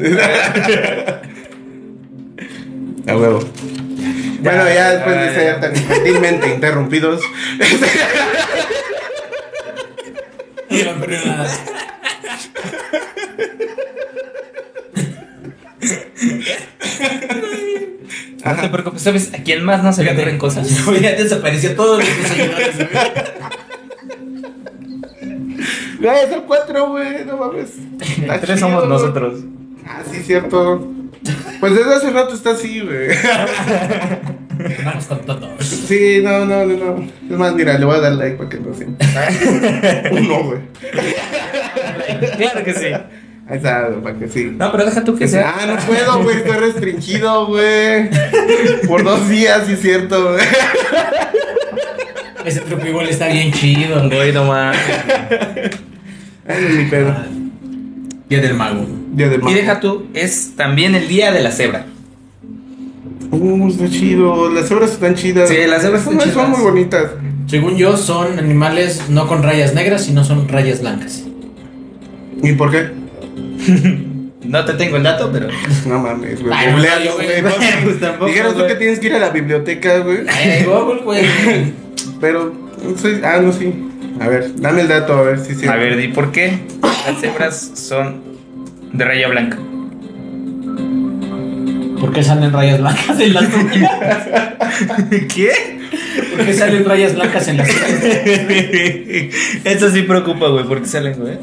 [3.12, 3.40] A huevo.
[4.40, 7.22] Bueno, ya después de ser tan infantilmente interrumpidos.
[18.44, 20.68] No, te preocupes, ¿sabes a quién más no se le ocurren cosas?
[21.02, 22.76] Ya desapareció todos los desayunadores.
[26.06, 27.70] Güey, es el 4, güey, no mames.
[28.22, 28.90] Está Tres chido, somos güey.
[28.90, 29.40] nosotros.
[29.88, 30.88] Ah, sí, cierto.
[31.60, 33.08] Pues desde hace rato está así, güey.
[34.86, 35.66] Vamos con todos.
[35.66, 37.04] Sí, no, no, no, no.
[37.04, 39.04] Es más, mira, le voy a dar like para que no sienta.
[40.12, 40.60] Uno, güey.
[42.38, 42.86] Claro que sí.
[43.48, 44.54] Ahí está, para que sí.
[44.56, 45.56] No, pero deja tú que sea.
[45.58, 48.10] Ah, no puedo, güey, estoy restringido, güey.
[48.88, 50.46] Por dos días, sí es cierto, güey.
[52.46, 54.08] Ese truco igual está bien chido.
[54.08, 54.80] Güey, no mames.
[56.48, 57.16] Ay, mi pedo.
[58.30, 58.86] Día del mago.
[59.14, 61.86] Día de Y deja tú, es también el día de la cebra.
[63.32, 64.50] Uh, está chido.
[64.52, 65.50] Las cebras están chidas.
[65.50, 66.50] Sí, las cebras están Son- Son chidas.
[66.50, 67.12] muy bonitas.
[67.48, 71.24] Según yo, son animales no con rayas negras, sino son rayas blancas.
[72.42, 72.90] ¿Y por qué?
[74.46, 75.48] No te tengo el dato, pero.
[75.88, 76.54] No mames, güey.
[76.56, 77.28] Ay, no, Googlealo, güey.
[77.84, 80.20] Pues tampoco, Dijeron tú que tienes que ir a la biblioteca, güey.
[80.30, 81.26] Ay, Google, güey.
[82.22, 82.54] Pero,
[82.96, 83.74] sí, ah, no, sí.
[84.20, 85.68] A ver, dame el dato, a ver si sí.
[85.68, 88.22] A ver, di por qué las cebras son
[88.94, 89.58] de raya blanca.
[92.00, 93.46] ¿Por qué salen rayas blancas en las?
[95.34, 95.52] ¿Qué?
[96.36, 97.96] ¿Por qué salen rayas blancas en las tuyas?
[99.66, 101.38] Eso sí preocupa, güey, porque salen, güey.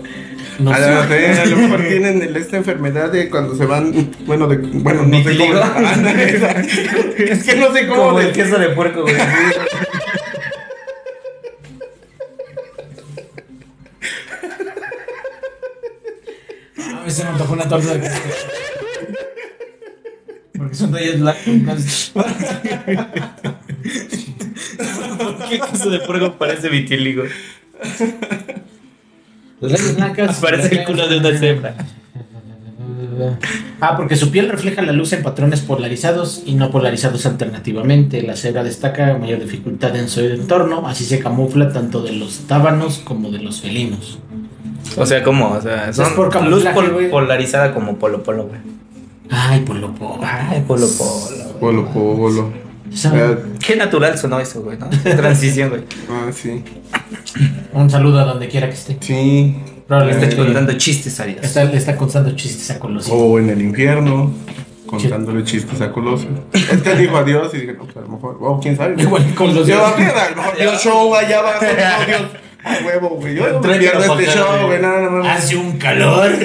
[0.58, 0.82] No a, sé.
[0.90, 4.58] lo mejor, a lo mejor tienen el- esta enfermedad de cuando se van, bueno, de,
[4.58, 5.54] bueno, no sé cómo.
[7.18, 8.04] Es que no sé cómo.
[8.08, 9.14] Como de- el queso de puerco, güey.
[17.12, 18.10] Mí se me antojó una torta de
[20.56, 22.10] Porque son rayas blancas.
[22.14, 22.24] ¿Por
[25.46, 27.24] qué queso de puerco parece vitíligo?
[29.60, 30.38] Las rayas blancas.
[30.40, 31.74] Parece el culo de una cebra.
[33.82, 38.22] Ah, porque su piel refleja la luz en patrones polarizados y no polarizados alternativamente.
[38.22, 43.00] La cebra destaca mayor dificultad en su entorno, así se camufla tanto de los tábanos
[43.00, 44.18] como de los felinos.
[44.96, 45.50] O sea, ¿cómo?
[45.52, 48.60] O sea, son por luz pol- polarizada como polo polo, güey.
[49.30, 50.20] Ay, polo polo.
[50.22, 51.58] Ay, polo polo.
[51.60, 52.52] Polo, polo.
[53.06, 54.88] Ah, Qué natural sonó eso, güey, ¿no?
[55.16, 55.82] Transición, güey.
[56.10, 56.62] ah, sí.
[57.72, 58.98] Un saludo a donde quiera que esté.
[59.00, 59.56] Sí.
[59.88, 61.38] Probablemente Está contando chistes a Dios.
[61.42, 63.14] está, le está contando chistes a Colosio.
[63.14, 64.30] O en el infierno,
[64.86, 66.28] contándole chistes a Colosio.
[66.52, 69.00] Es que dijo adiós y dije, no, pues a lo mejor, o quién sabe.
[69.02, 69.74] Igual Colosio.
[69.74, 69.90] Yo, a
[70.30, 72.22] lo mejor dio show allá abajo, no, Dios.
[72.64, 73.34] A huevo, güey.
[73.34, 74.80] Yo no me pierdo este show, güey.
[74.80, 75.28] No, no, no.
[75.28, 76.30] Hace un calor.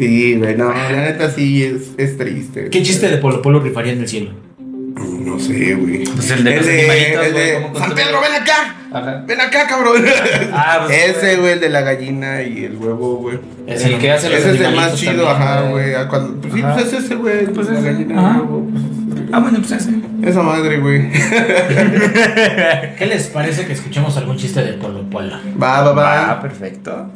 [0.00, 2.70] Sí, güey, no, la neta sí es, es triste.
[2.70, 4.30] ¿Qué chiste de Polo Polo rifaría en el cielo?
[5.30, 6.04] No sé, güey.
[6.04, 7.94] Pues el de los el el de ¿cómo San?
[7.94, 8.74] Pedro, ven acá.
[8.92, 9.24] Ajá.
[9.26, 10.02] Ven acá, cabrón.
[10.52, 13.38] Ah, pues, Ese, güey, el de la gallina y el huevo, güey.
[13.66, 15.94] Es el que hace los Ese es el más chido, también, ajá, güey.
[15.94, 17.46] Ah, cuando- Pues sí, pues es ese, güey.
[17.46, 18.66] Pues la ese, gallina y el huevo.
[18.70, 18.82] pues.
[19.32, 19.90] Ah, bueno, pues ese.
[20.24, 21.08] Esa madre, güey.
[22.98, 25.36] ¿Qué les parece que escuchemos algún chiste de Polo Polo?
[25.62, 26.40] Va, va, Ah, va.
[26.42, 27.06] perfecto.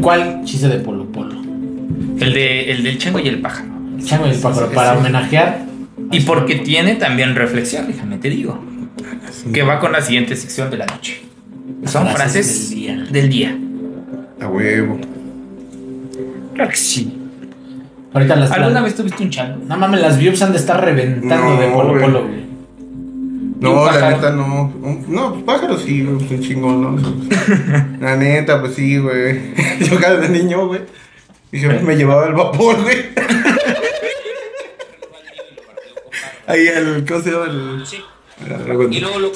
[0.00, 1.40] ¿Cuál chiste de Polo Polo?
[2.20, 3.68] El, de, el del chango y el pájaro.
[4.02, 4.98] Chango y el pájaro, Ese- para ese.
[5.00, 5.58] homenajear.
[6.10, 8.62] Y porque tiene también reflexión, déjame te digo.
[9.52, 11.22] Que va con la siguiente sección de la noche.
[11.84, 13.06] Son Frases frases del día.
[13.10, 13.58] del día.
[14.40, 14.98] A huevo.
[16.54, 17.12] Claro que sí.
[18.12, 18.50] Ahorita las.
[18.52, 19.64] ¿Alguna vez tuviste un chango?
[19.66, 22.00] No mames, las views han de estar reventando No, de Polo.
[22.00, 22.44] Polo, güey.
[23.60, 24.72] ¿Y un No, la neta no.
[25.08, 27.98] No, pues pájaro sí, güey, un chingón, ¿no?
[28.00, 29.54] La neta, pues sí, güey.
[29.80, 30.82] Yo cada de niño, güey.
[31.50, 32.96] Y siempre me llevaba el vapor, güey.
[36.46, 37.46] Ahí el, ¿cómo se llama?
[37.46, 38.02] El, Sí.
[38.46, 39.32] el- Y luego lo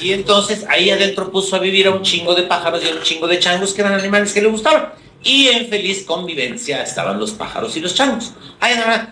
[0.00, 3.02] Y entonces ahí adentro puso a vivir a un chingo de pájaros y a un
[3.02, 4.92] chingo de changos que eran animales que le gustaban.
[5.22, 8.32] Y en feliz convivencia estaban los pájaros y los changos.
[8.60, 9.08] Ahí nada más.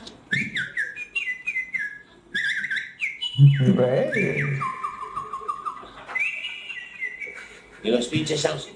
[7.82, 8.68] Y los pinches changos.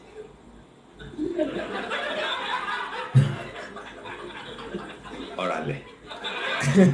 [5.37, 5.83] Órale.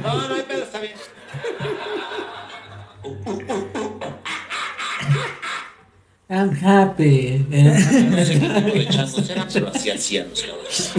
[0.03, 0.93] No, no hay pedo, está bien.
[6.29, 7.45] I'm happy.
[7.49, 10.93] No sé qué tipo de changos eran, pero así hacían los cabrones.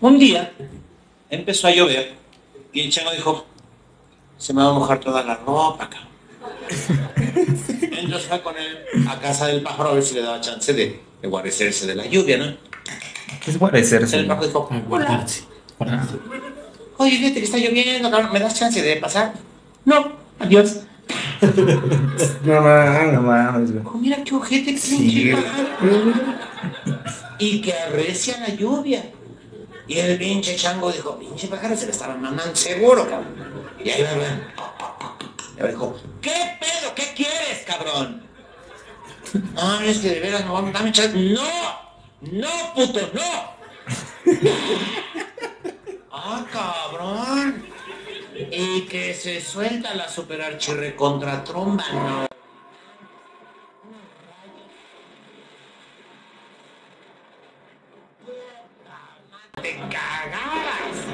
[0.00, 0.52] Un día
[1.30, 2.14] empezó a llover
[2.72, 3.46] y el chango dijo,
[4.38, 6.08] se me va a mojar toda la ropa, cabrón.
[7.80, 8.78] Entonces fue con él
[9.08, 12.06] a casa del pájaro a ver si le daba chance de, de guarecerse de la
[12.06, 12.56] lluvia, ¿no?
[13.46, 14.16] Es guarecerse.
[14.16, 15.44] El pájaro dijo, guardarse.
[15.78, 16.14] guardarse.
[16.96, 19.34] oye, fíjate que está lloviendo, cabrón, ¿me das chance de pasar?
[19.84, 20.80] No, adiós.
[22.44, 23.12] No mames.
[23.12, 23.70] No mames.
[23.84, 25.34] Oh, mira qué ojete, qué Sí.
[27.38, 29.04] Y que arrecia la lluvia.
[29.88, 33.34] Y el pinche chango dijo, pinche pájaro se le estaba mamando seguro, cabrón.
[33.84, 35.68] Y ahí va, va.
[35.68, 36.94] Y dijo, ¿qué pedo?
[36.94, 38.22] ¿Qué quieres, cabrón?
[39.54, 41.16] No, es que de veras no vamos, dame chance.
[41.18, 41.42] No,
[42.30, 43.52] no, puto, no.
[46.10, 47.66] ah, cabrón.
[48.50, 52.26] Y que se suelta la super archirre contra tromba, no.
[59.60, 61.06] te cagaras.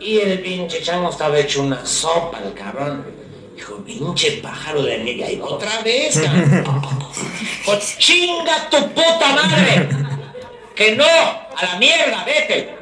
[0.00, 3.21] Y el pinche chango estaba hecho una sopa, el cabrón.
[3.62, 4.94] Dijo, pinche pájaro de
[5.24, 6.98] ahí va otra vez, cabrón.
[7.64, 9.88] Dijo, chinga tu puta madre.
[10.74, 12.74] Que no, a la mierda, vete.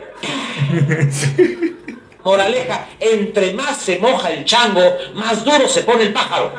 [2.24, 4.81] Moraleja, entre más se moja el chango,
[5.12, 6.55] más duro se pone el pájaro.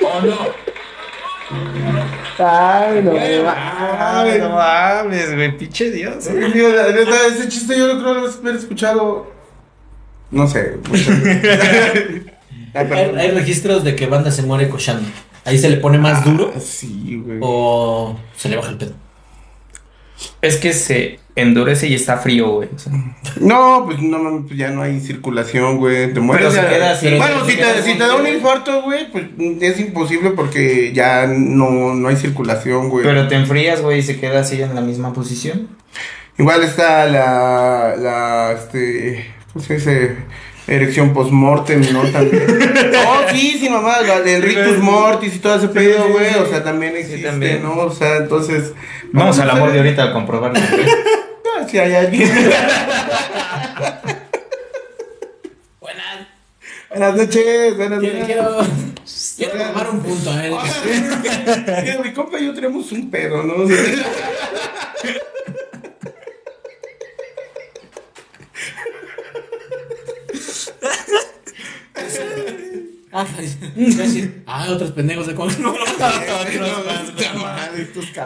[0.00, 0.38] ¿O no?
[2.38, 4.38] Ay, no Ay, mames.
[4.38, 5.58] no mames, güey.
[5.58, 6.24] Pinche Dios.
[6.28, 9.39] Ese chiste yo no creo haber escuchado.
[10.30, 10.74] No sé.
[10.92, 12.26] Ay,
[12.74, 15.08] Hay, hay registros de que banda se muere cochando.
[15.44, 17.38] Ahí se le pone más duro Ah, Sí, güey.
[17.40, 18.92] o se le baja el pedo.
[20.42, 22.68] Es que se endurece y está frío, güey.
[22.74, 22.92] O sea,
[23.40, 26.12] No, pues no, mames, pues ya no hay circulación, güey.
[26.12, 26.52] Te mueres.
[26.52, 27.08] se ya- queda así.
[27.16, 29.24] Bueno, Se si queda te, si te da un infarto, güey, pues
[29.62, 33.04] es imposible porque ya no, no hay circulación, güey.
[33.04, 35.68] Pero te enfrías, güey, y se queda así en la misma posición.
[36.38, 40.16] Igual está la, la, este, ¿cómo se dice?
[40.66, 42.02] Erección post-mortem, ¿no?
[42.10, 42.46] También.
[43.12, 46.34] Oh, sí, sí, mamá, la del rictus mortis y todo ese pedo, güey.
[46.36, 47.62] O sea, también existe, también.
[47.62, 47.76] ¿no?
[47.76, 48.72] O sea, entonces.
[49.12, 50.60] Vamos al amor de ahorita a comprobarlo.
[50.60, 50.84] güey.
[51.68, 52.28] Si hay alguien.
[55.80, 56.26] Buenas.
[56.90, 58.26] Buenas noches, buenas Quiero, noches.
[58.26, 60.30] quiero, quiero tomar un punto.
[60.30, 60.52] A ver.
[61.84, 63.54] Mira, mi compa y yo tenemos un pedo, ¿no?
[63.64, 63.76] O sea,
[73.20, 73.26] Ah,
[73.76, 75.48] iba a decir, ah, otros pendejos de con.
[75.62, 75.72] No,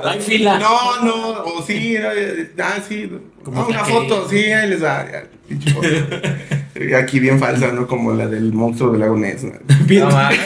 [0.03, 0.09] no.
[0.09, 0.59] Hay fila.
[0.59, 3.11] No, no, o sí, no, ah, sí.
[3.43, 5.07] Como Ah, una foto, sí, ahí les va.
[6.99, 7.87] Aquí bien falsa, ¿no?
[7.87, 9.53] Como la del monstruo del lago Ness, ¿no?
[9.89, 10.39] No mames.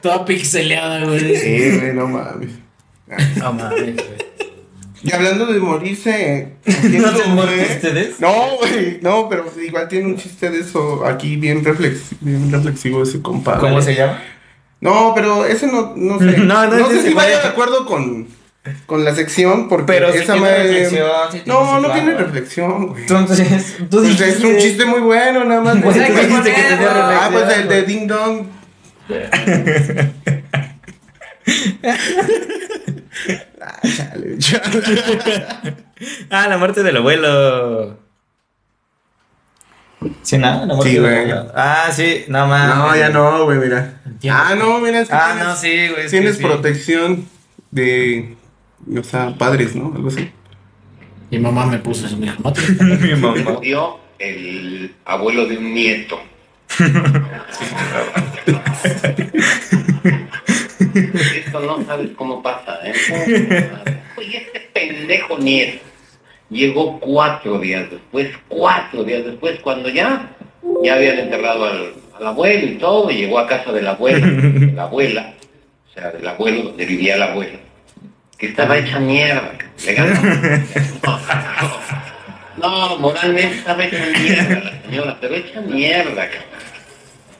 [0.00, 1.36] Toda pixeleada, güey.
[1.36, 2.50] Sí, güey, no mames.
[3.36, 4.19] No mames, güey.
[5.02, 6.48] Y hablando de morirse.
[6.66, 7.60] ¿No se güey?
[7.62, 8.20] ustedes?
[8.20, 13.02] No, güey, no, pero igual tiene un chiste de eso aquí bien, reflex, bien reflexivo
[13.02, 13.58] ese compa.
[13.58, 14.22] ¿Cómo se llama?
[14.80, 16.24] No, pero ese no, no sé.
[16.38, 18.28] No, no, ese sé si vaya de acuerdo con,
[18.86, 22.86] con la sección, porque Pero esa tiene madre- reflexión, sí tiene no, no tiene reflexión,
[22.88, 23.02] güey.
[23.02, 24.28] Entonces, tú Pues dijiste...
[24.28, 25.76] es un chiste muy bueno, nada más.
[25.82, 26.08] Pues Pues,
[26.44, 28.46] que ah, pues el de Ding Dong.
[33.60, 35.76] Ah, chale, chale.
[36.30, 37.98] Ah, la muerte del abuelo.
[40.22, 41.30] Sí, nada, la muerte Sí, del güey.
[41.30, 41.52] abuelo.
[41.54, 42.76] Ah, sí, no mames.
[42.76, 44.00] No, ya no, güey, mira.
[44.30, 46.08] Ah, no, mira, es que Ah, tienes, no, sí, güey.
[46.08, 46.42] tienes sí.
[46.42, 47.28] protección
[47.70, 48.34] de,
[48.98, 49.92] o sea, padres, ¿no?
[49.94, 50.30] Algo así.
[51.30, 52.52] Mi mamá me puso eso, no
[53.00, 53.34] Mi mamá.
[53.52, 56.18] murió el abuelo de un nieto.
[61.36, 62.92] Esto no sabes cómo pasa, ¿eh?
[64.16, 65.90] Oye, este pendejo nieto
[66.50, 70.28] llegó cuatro días después, cuatro días después, cuando ya,
[70.82, 71.94] ya habían enterrado al,
[72.26, 75.32] abuelo y todo, llegó a casa del abuelo, de la abuela,
[75.88, 77.58] o sea, del abuelo donde vivía el abuelo,
[78.36, 79.52] que estaba hecha mierda.
[82.58, 86.69] No, moralmente estaba hecha mierda la señora, pero hecha mierda, cabrón.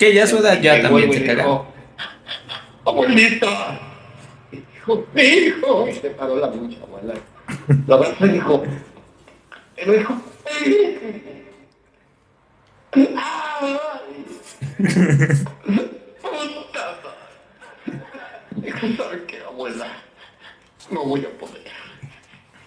[0.00, 1.42] Que ya a su edad ya también se le caga.
[1.42, 1.66] dijo,
[2.86, 3.78] Abuelita.
[4.50, 5.88] Y dijo, hijo.
[5.88, 7.12] Y se paró la pinche abuela.
[7.86, 8.62] Lo abrazó y dijo,
[9.76, 10.22] pero dijo,
[12.90, 14.00] puta.
[18.56, 19.86] Dijo, ¿sabe qué, abuela?
[20.90, 21.62] no voy a poder.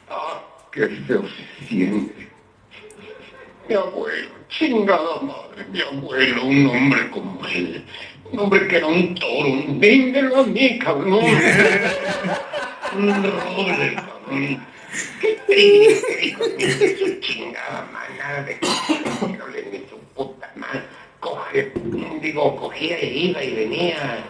[0.07, 0.39] Ah,
[0.71, 2.29] qué feo se siente.
[3.67, 7.85] Mi abuelo, chingada madre, mi abuelo, un hombre como él.
[8.31, 11.23] Un hombre que era un toro, un véndelo a mí, cabrón.
[12.97, 14.65] un roble, cabrón.
[15.21, 18.59] Qué triste, su chingada manada de
[19.37, 20.83] no le su puta madre.
[21.21, 21.71] Coge,
[22.21, 24.25] digo, cogía y iba y venía.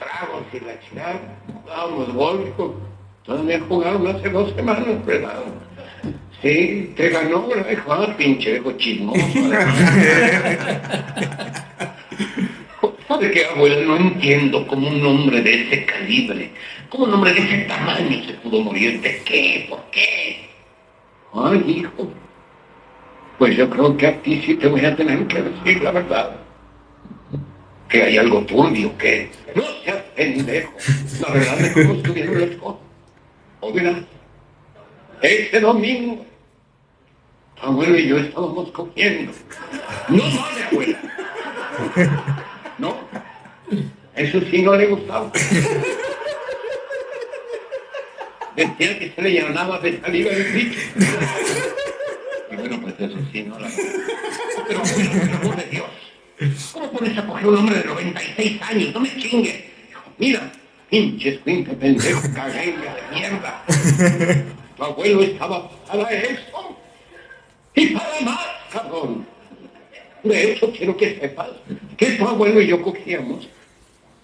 [0.00, 1.20] Tragos y la chingada.
[1.64, 2.74] Vamos, golfo.
[3.24, 5.42] Todavía jugaron hace dos semanas, ¿verdad?
[6.42, 7.48] Sí, te ganó.
[7.68, 9.20] Dijo, ah, pinche viejo chismoso.
[13.08, 13.84] ¿Sabe qué, abuela?
[13.84, 16.50] No entiendo cómo un hombre de ese calibre,
[16.90, 19.00] cómo un hombre de ese tamaño se pudo morir.
[19.00, 19.66] ¿De qué?
[19.70, 20.48] ¿Por qué?
[21.32, 22.10] Ay, hijo.
[23.38, 26.36] Pues yo creo que a ti sí te voy a tener que decir la verdad.
[27.88, 30.72] Que hay algo turbio, que no seas pendejo.
[31.20, 32.80] La verdad de cómo estuvieron las cosas.
[33.60, 34.00] Oiga,
[35.22, 36.24] ese domingo,
[37.60, 39.32] abuelo y yo estábamos cogiendo.
[40.08, 40.98] No vale, abuela.
[42.78, 42.96] No,
[44.14, 45.30] eso sí no le gustaba.
[48.56, 50.80] Decía que se le llenaba de saliva el bicho.
[52.50, 53.68] Y bueno, pues eso sí no la...
[54.66, 55.86] Pero bueno, por amor de Dios.
[56.72, 58.94] ¿Cómo pones a coger un hombre de 96 años?
[58.94, 59.64] No me chingues.
[60.18, 60.52] Mira,
[60.88, 63.64] pinches pinche pendejo, cagenga de mierda.
[64.76, 66.76] Tu abuelo estaba para eso.
[67.74, 69.26] Y para más, cabrón.
[70.22, 71.50] De hecho, quiero que sepas
[71.96, 73.48] que tu abuelo y yo cogíamos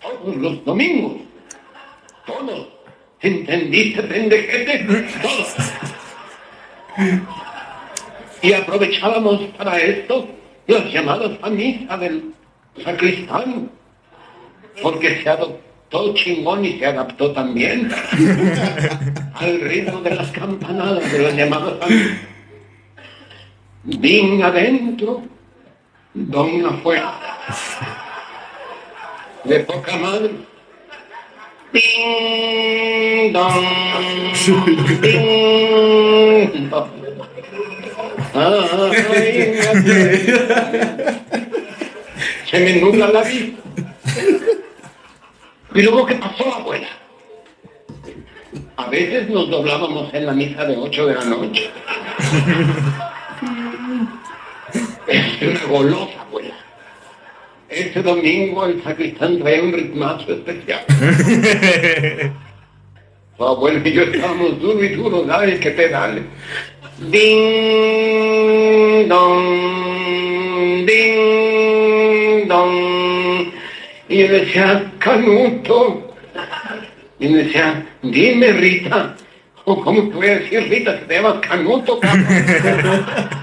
[0.00, 1.22] todos los domingos.
[2.26, 2.68] Todos.
[3.20, 4.86] ¿Entendiste, pendejete?
[5.22, 5.54] Todos.
[8.42, 10.26] Y aprovechábamos para esto
[10.66, 12.34] las llamadas a misa del
[12.82, 13.70] sacristán.
[14.82, 15.71] Porque se adoptó
[16.14, 17.90] chingón y se adaptó también
[19.34, 21.86] al ritmo de las campanadas de a misa.
[23.84, 25.22] Vin adentro
[26.14, 27.14] don afuera.
[29.44, 30.30] De poca madre.
[31.72, 33.64] Ding dong,
[35.00, 36.90] ding dong.
[38.34, 39.58] Ay,
[42.50, 43.58] se me nubla la vida.
[45.74, 46.88] ¿Y luego qué pasó, abuela?
[48.76, 51.70] A veces nos doblábamos en la misa de 8 de la noche.
[55.06, 56.54] Es una golosa, abuela.
[57.68, 60.84] Este domingo el sacristán trae un ritmazo especial.
[63.38, 66.22] Tu abuelo y yo estábamos duro y duro, dale que te dale.
[66.98, 71.71] Ding dong, ding.
[74.12, 76.14] Y yo decía, Canuto.
[77.18, 79.16] Y me decía, dime Rita.
[79.64, 83.06] O cómo te voy a decir Rita, que te llamas Canuto, cabrón.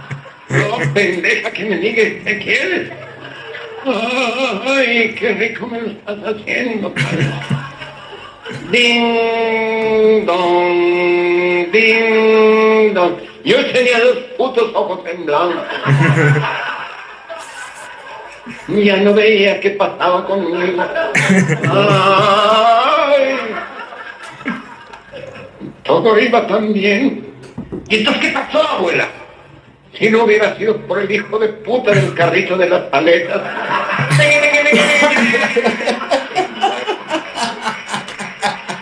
[0.50, 2.92] No, pendeja, que me digas qué quieres.
[3.86, 7.32] Ay, qué rico me lo estás haciendo, padre.
[8.72, 13.14] Ding dong, ding dong.
[13.46, 15.64] Yo tenía los putos ojos en blanco.
[18.68, 20.84] Ya no veía qué pasaba conmigo.
[25.84, 27.26] Todo iba tan bien.
[27.88, 29.08] ¿Y entonces qué pasó, abuela?
[29.94, 33.42] Si no hubiera sido por el hijo de puta del carrito de las paletas.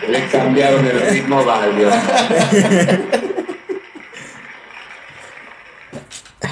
[0.08, 1.90] Le cambiaron el ritmo valio.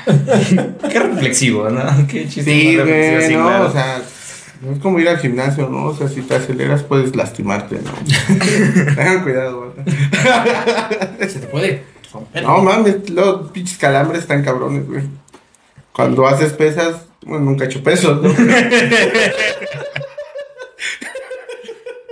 [0.90, 2.06] Qué reflexivo, ¿no?
[2.08, 2.44] Qué chiste.
[2.44, 3.66] Sí, güey, sí, no, claro.
[3.66, 4.02] o sea,
[4.60, 5.86] no es como ir al gimnasio, ¿no?
[5.86, 7.92] O sea, si te aceleras puedes lastimarte, ¿no?
[8.94, 9.86] Tengan cuidado, güey.
[11.28, 12.42] Se te puede romper.
[12.42, 15.02] No mames, los pinches calambres están cabrones, güey.
[15.92, 18.30] Cuando haces pesas, bueno, nunca he hecho pesos, ¿no?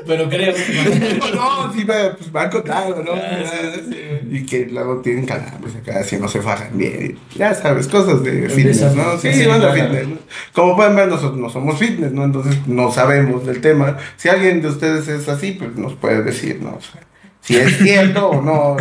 [0.07, 0.52] Pero creo.
[1.34, 3.12] no, sí, va, pues van contado, ¿no?
[3.12, 3.42] Ah,
[3.74, 3.98] sí, sí.
[4.30, 7.18] Y que luego tienen calambres acá, si no se fajan bien.
[7.34, 9.18] Ya sabes, cosas de fitness, ¿no?
[9.18, 9.74] Sí, sí, van claro.
[9.74, 10.18] fitness, ¿no?
[10.52, 12.24] Como pueden ver, nosotros no somos fitness, ¿no?
[12.24, 13.96] Entonces no sabemos del tema.
[14.16, 16.76] Si alguien de ustedes es así, pues nos puede decir, ¿no?
[16.76, 17.00] O sea,
[17.44, 18.76] si es cierto o no.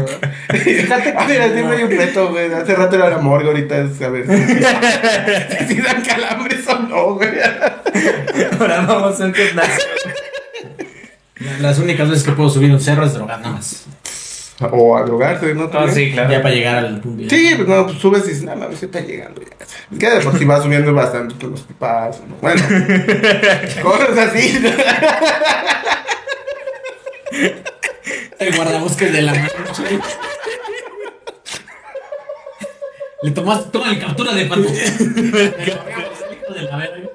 [0.49, 2.51] Fíjate, mira, siempre hay un reto, güey.
[2.53, 7.15] Hace rato era la morgue, ahorita es a ver si, si dan calambres o no,
[7.15, 7.29] güey.
[8.59, 9.83] Ahora vamos a un gimnasio.
[11.59, 13.85] Las únicas veces que puedo subir un cerro es drogar nada más.
[14.71, 15.63] O a drogarse, ¿no?
[15.65, 15.95] Ah, También.
[15.95, 16.31] sí, claro.
[16.31, 17.23] Ya para llegar al punto.
[17.29, 19.97] Sí, pues no, pues subes y dices, nada más se está llegando ya.
[19.97, 22.29] Que de por si vas subiendo bastante con los que pasan.
[22.29, 22.35] ¿no?
[22.39, 22.61] Bueno,
[23.83, 24.63] cosas así.
[28.39, 29.49] El guardabosques de la mano.
[33.23, 34.83] Le tomaste toda la captura de pantalla.
[34.85, 37.09] Hijo de la verga.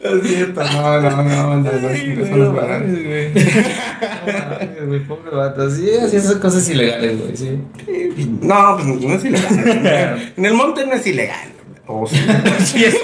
[0.00, 2.82] Es cierto, no, no, no, no, no, no, no es verdad.
[2.82, 3.30] güey.
[4.26, 5.70] No mames, güey, pobre vato.
[5.70, 7.58] Sí, así esas cosas ilegales, güey, sí.
[8.40, 10.32] No, pues no es ilegal.
[10.36, 11.48] En el monte no es ilegal.
[11.86, 12.96] O sea, Sí, es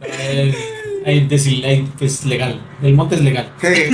[0.00, 0.54] Eh,
[1.06, 2.60] ahí desil- ahí es legal.
[2.82, 3.50] El monte es legal.
[3.60, 3.90] sí,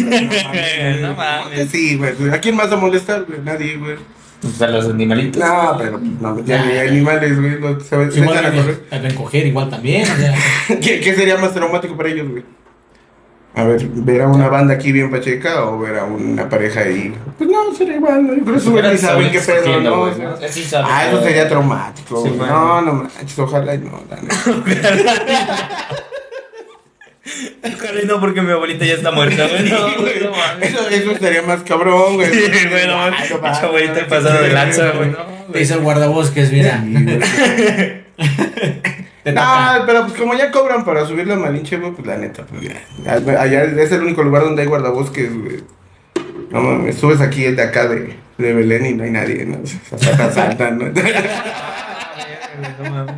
[1.01, 1.71] No mames.
[1.71, 2.13] Sí, güey.
[2.33, 3.41] ¿A quién más va a molestar, güey?
[3.43, 3.97] Nadie, güey.
[4.41, 5.43] Pues a los animalitos.
[5.43, 7.59] No, pero pues, no, ya ni animales, güey.
[7.61, 8.85] No, se, se Igual echan a correr.
[8.91, 10.03] a recoger igual también.
[10.03, 10.35] O sea,
[10.81, 12.45] ¿Qué, qué sería más traumático para ellos, güey?
[13.57, 17.15] A ver, ver a una banda aquí bien pacheca o ver a una pareja ahí.
[17.39, 18.35] Pues no, sería igual, ¿no?
[18.35, 20.11] Yo creo que ni saben qué pedo, ¿no?
[20.49, 22.51] Sí saben, ah, eso sería traumático, Sí, güey.
[22.51, 24.17] No, no manches, ojalá y no, la
[24.67, 25.89] neta.
[27.63, 29.71] Ojalá y no, porque mi abuelita ya está muerta, güey.
[29.71, 30.21] No, Sí, güey.
[30.25, 30.69] no mames.
[30.71, 32.31] Eso, eso estaría más cabrón, güey.
[32.33, 33.33] Sí, güey, no mames.
[33.33, 35.11] Pinche abuelita pasada de lanza, güey.
[35.53, 36.85] te dice el guardabosques, mira.
[39.25, 39.41] No,
[39.87, 43.41] pero pues como ya cobran para subir la malinche, güey, pues la neta, pues ya.
[43.41, 45.65] Allá es el único lugar donde hay guardabosques, güey.
[46.51, 49.61] No mames, subes aquí el de acá de, de Belén y no hay nadie, ¿no?
[49.63, 50.85] O sea, hasta te asaltan, ¿no?
[52.85, 53.15] No mames.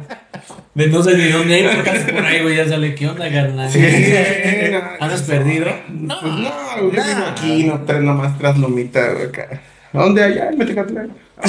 [0.74, 2.94] De no sé ni dónde hay, por casi por ahí, güey, ya sale.
[2.94, 3.70] ¿Qué onda, carnal?
[3.70, 3.80] Sí,
[5.01, 5.66] ¿Andas perdido?
[5.88, 9.61] No, pues no, yo vivo aquí, no tres nomás tras lomita, güey, acá.
[9.92, 10.51] ¿A dónde allá?
[10.51, 11.11] En Metecatlán.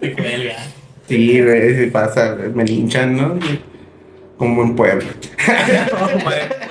[0.00, 0.56] Te cuelga.
[1.08, 3.38] Sí, güey, sí pasa, güey, me linchan, ¿no?
[4.36, 5.08] Como en Puebla.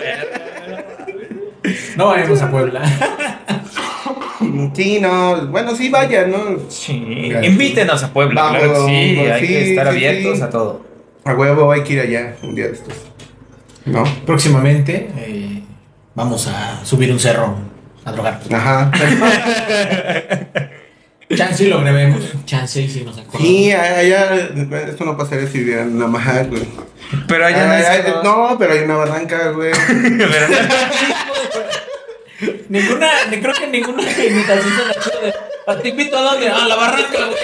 [1.97, 2.81] No vayamos a Puebla.
[4.73, 6.59] Sí, no, bueno, sí vaya, ¿no?
[6.69, 7.31] Sí.
[7.41, 8.93] Invítenos a Puebla, Vamos, claro sí.
[8.93, 10.43] Hay sí, que estar sí, abiertos sí.
[10.43, 10.85] a todo.
[11.25, 12.93] A huevo hay que ir allá un día de estos.
[13.85, 14.03] ¿No?
[14.25, 15.63] Próximamente eh,
[16.13, 17.55] vamos a subir un cerro
[18.05, 18.39] a drogar.
[18.51, 18.91] Ajá.
[21.35, 22.23] Chance y lo grabemos.
[22.45, 23.45] Chance y si nos acordamos.
[23.45, 24.35] Sí, allá,
[24.87, 26.63] esto no pasaría si vivieran en güey.
[27.27, 28.23] Pero allá no Ay, es ay, cerro.
[28.23, 29.71] No, pero hay una barranca, güey.
[29.89, 30.47] Pero
[32.69, 35.33] Ninguna, ni creo que ninguna imitación se la chida de.
[35.67, 36.49] "Ah, Te invito a dónde?
[36.49, 37.37] A la barranca, güey.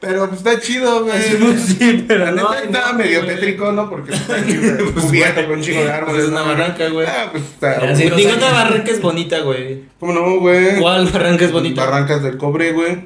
[0.00, 1.22] Pero pues está chido, güey.
[1.58, 3.34] sí, pero La no neta está medio güey.
[3.34, 3.88] tétrico, ¿no?
[3.90, 6.14] Porque está aquí, güey, cubierto con un chingo de árboles.
[6.14, 7.06] Pues es una barranca, güey.
[7.06, 7.94] Ah, pues está.
[7.96, 9.82] Sí, Ninguna barranca es bonita, güey.
[9.98, 10.78] ¿Cómo no, güey?
[10.78, 11.84] ¿Cuál barranca es bonita?
[11.84, 13.04] Barrancas del cobre, güey.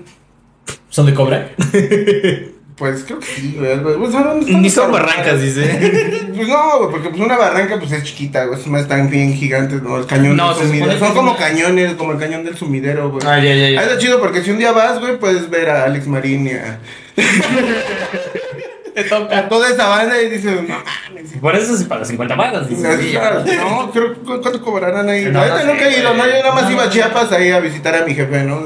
[0.89, 1.51] ¿Son de cobra?
[2.77, 3.81] Pues creo que sí, güey.
[3.81, 5.41] Pues, ¿dónde están Ni son barrancas?
[5.41, 6.21] dice.
[6.35, 8.59] Pues no, güey, porque pues una barranca pues es chiquita, güey.
[8.61, 9.99] Esas están bien gigantes, ¿no?
[9.99, 10.99] El cañón No, del sumidero.
[10.99, 13.25] Son como cañones, como el cañón del sumidero, güey.
[13.25, 13.83] Ah, ya, ya, ya.
[13.83, 16.81] está chido porque si un día vas, güey, puedes ver a Alex Marín y a,
[18.95, 19.49] Te toca.
[19.49, 21.33] toda esa banda y dices, no mames.
[21.41, 23.45] Por eso se paga 50 balas, ya.
[23.59, 25.25] No, creo que cuánto cobrarán ahí.
[25.27, 26.91] No, No, nunca he ido, no, yo nada más iba a.
[26.91, 28.61] Chiapas ahí a visitar a mi jefe, ¿no?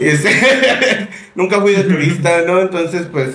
[0.00, 0.30] Este,
[1.34, 2.60] nunca fui de turista, ¿no?
[2.62, 3.30] Entonces, pues,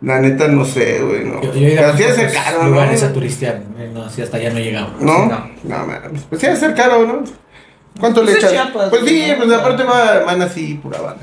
[0.00, 1.42] la neta no sé, güey, ¿no?
[1.42, 3.08] Yo, yo he Pero a sí debe ser caro, lugares ¿no?
[3.08, 3.62] a turistear.
[3.78, 5.00] eh, No, si hasta allá no llegamos.
[5.02, 5.26] ¿No?
[5.26, 5.50] No.
[5.64, 6.22] No, mames.
[6.28, 7.22] Pues sí, debe ser caro, ¿no?
[7.98, 8.64] ¿Cuánto le Pues es echas?
[8.64, 9.36] Chiapas, pues sí, ¿no?
[9.44, 11.22] pues aparte va, van así, pura banda.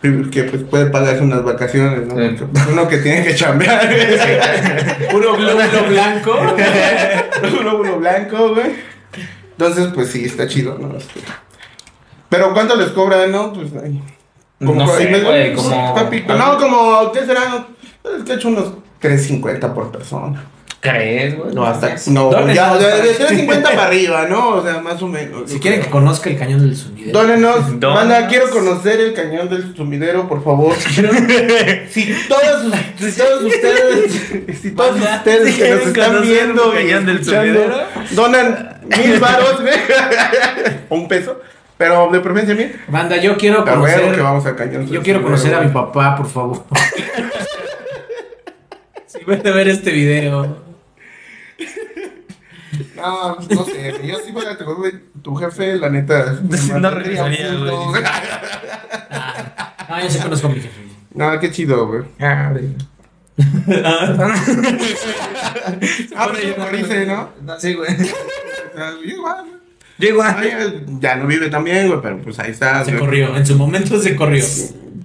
[0.00, 2.14] Que, pues, que pues puede pagarse unas vacaciones, ¿no?
[2.14, 2.36] Sí.
[2.52, 3.88] Pues, uno que tiene que chambear.
[5.10, 6.36] Puro glóbulo blanco.
[7.60, 8.66] uno, uno blanco, güey.
[9.52, 10.94] Entonces, pues sí, está chido, ¿no?
[12.28, 13.52] Pero ¿cuánto les cobran, no?
[13.52, 13.72] Pues
[14.60, 17.66] No sé, ahí me- güey, como- papi, No, como, ¿qué será?
[18.18, 20.44] Es que he hecho unos 3.50 por persona.
[20.80, 21.52] ¿Crees, güey?
[21.54, 21.96] No, hasta.
[22.06, 24.50] No, ya, de, para- de 350 para arriba, ¿no?
[24.50, 25.50] O sea, más o menos.
[25.50, 27.18] Si quieren que conozca el cañón del sumidero.
[27.18, 30.76] Dónenos, manda, quiero conocer el cañón del sumidero, por favor.
[31.90, 34.12] si todos, si todos ustedes,
[34.60, 37.86] si todos Manda, ustedes si que nos están viendo el y cañón del escuchando, sumidero.
[38.12, 39.74] donan mil varos, güey,
[40.90, 41.40] o un peso,
[41.78, 42.74] pero de preferencia mil.
[42.88, 44.14] Banda, yo quiero A huevo conocer.
[44.16, 44.84] que vamos cañón.
[44.84, 46.64] del Yo quiero conocer a mi papá, por favor.
[49.06, 50.66] si puede ver este video.
[52.96, 56.36] No, pues, no sé, yo sí, fíjate, güey, tu jefe, la neta.
[56.80, 58.02] No regresaría, a güey.
[59.88, 60.82] Ah, yo sí conozco a mi jefe.
[61.14, 62.02] No, qué chido, güey.
[62.20, 62.52] Ah.
[66.16, 66.44] Ah, pues
[69.04, 69.60] igual,
[70.00, 72.84] Ay, ya no vive tan bien, güey, pero pues ahí está.
[72.84, 73.00] Se güey.
[73.00, 73.36] corrió.
[73.36, 74.44] En su momento se corrió.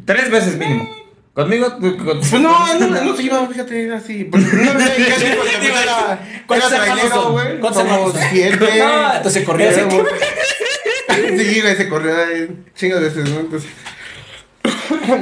[0.05, 0.87] Tres veces mínimo.
[1.33, 4.25] Conmigo, tú- con- Pues no, no, no se iba, fíjate, era así.
[4.25, 7.31] Pues, no, casi porque pues, era, ¿Cuántos era hermanos trailero, son?
[7.31, 7.59] güey.
[7.59, 8.79] ¿Cuántos Como hermanos siete.
[8.79, 9.81] No, entonces corrió así.
[11.37, 13.39] Sí, güey, se corrió ahí chingas veces, ¿no?
[13.41, 13.69] Entonces.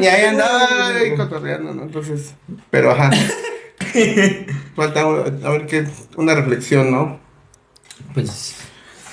[0.01, 1.83] Y ahí andaba ahí cotorreando, ¿no?
[1.83, 2.33] Entonces,
[2.69, 3.09] pero ajá.
[4.75, 7.19] Falta, a ver qué, una reflexión, ¿no?
[8.13, 8.55] Pues.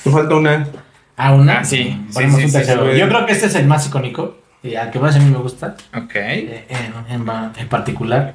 [0.05, 0.69] Te falta una.
[1.17, 1.61] Ah, una.
[1.61, 2.01] Ah, sí.
[2.13, 2.93] Ponemos Sí, un sí, tercero.
[2.93, 2.99] sí.
[2.99, 4.39] Yo creo que este es el más icónico.
[4.63, 5.77] Y al que más a mí me gusta.
[5.95, 6.15] Ok.
[6.15, 8.35] eh, en, en en particular.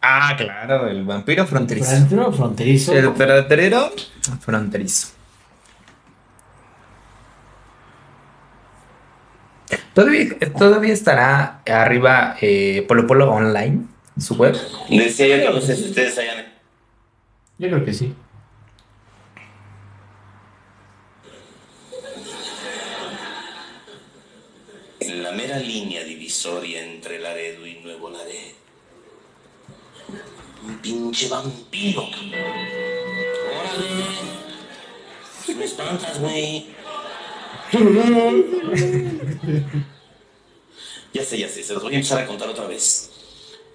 [0.00, 1.90] Ah, claro, el vampiro fronterizo.
[1.90, 2.92] Frontero, fronterizo.
[2.92, 3.90] El verdadero
[4.40, 5.08] fronterizo.
[9.94, 10.28] Todavía,
[10.58, 13.84] todavía estará arriba eh, Polo Polo Online,
[14.18, 14.56] su web.
[14.88, 16.46] Decía yo que no sé si ustedes hayan
[17.58, 18.14] Yo creo que sí.
[25.00, 28.52] en la mera línea divisoria entre Laredo y Nuevo Laredo.
[30.62, 32.32] Un pinche vampiro, cabrón.
[33.58, 34.04] Órale.
[35.56, 36.66] Me espantas, güey.
[41.14, 43.10] Ya sé, ya sé, se los voy a empezar a contar otra vez.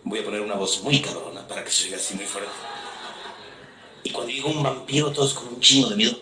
[0.04, 2.50] Voy a poner una voz muy cabrona para que se oiga así muy fuerte.
[4.04, 6.18] Y cuando digo un vampiro, todos con un chingo de miedo.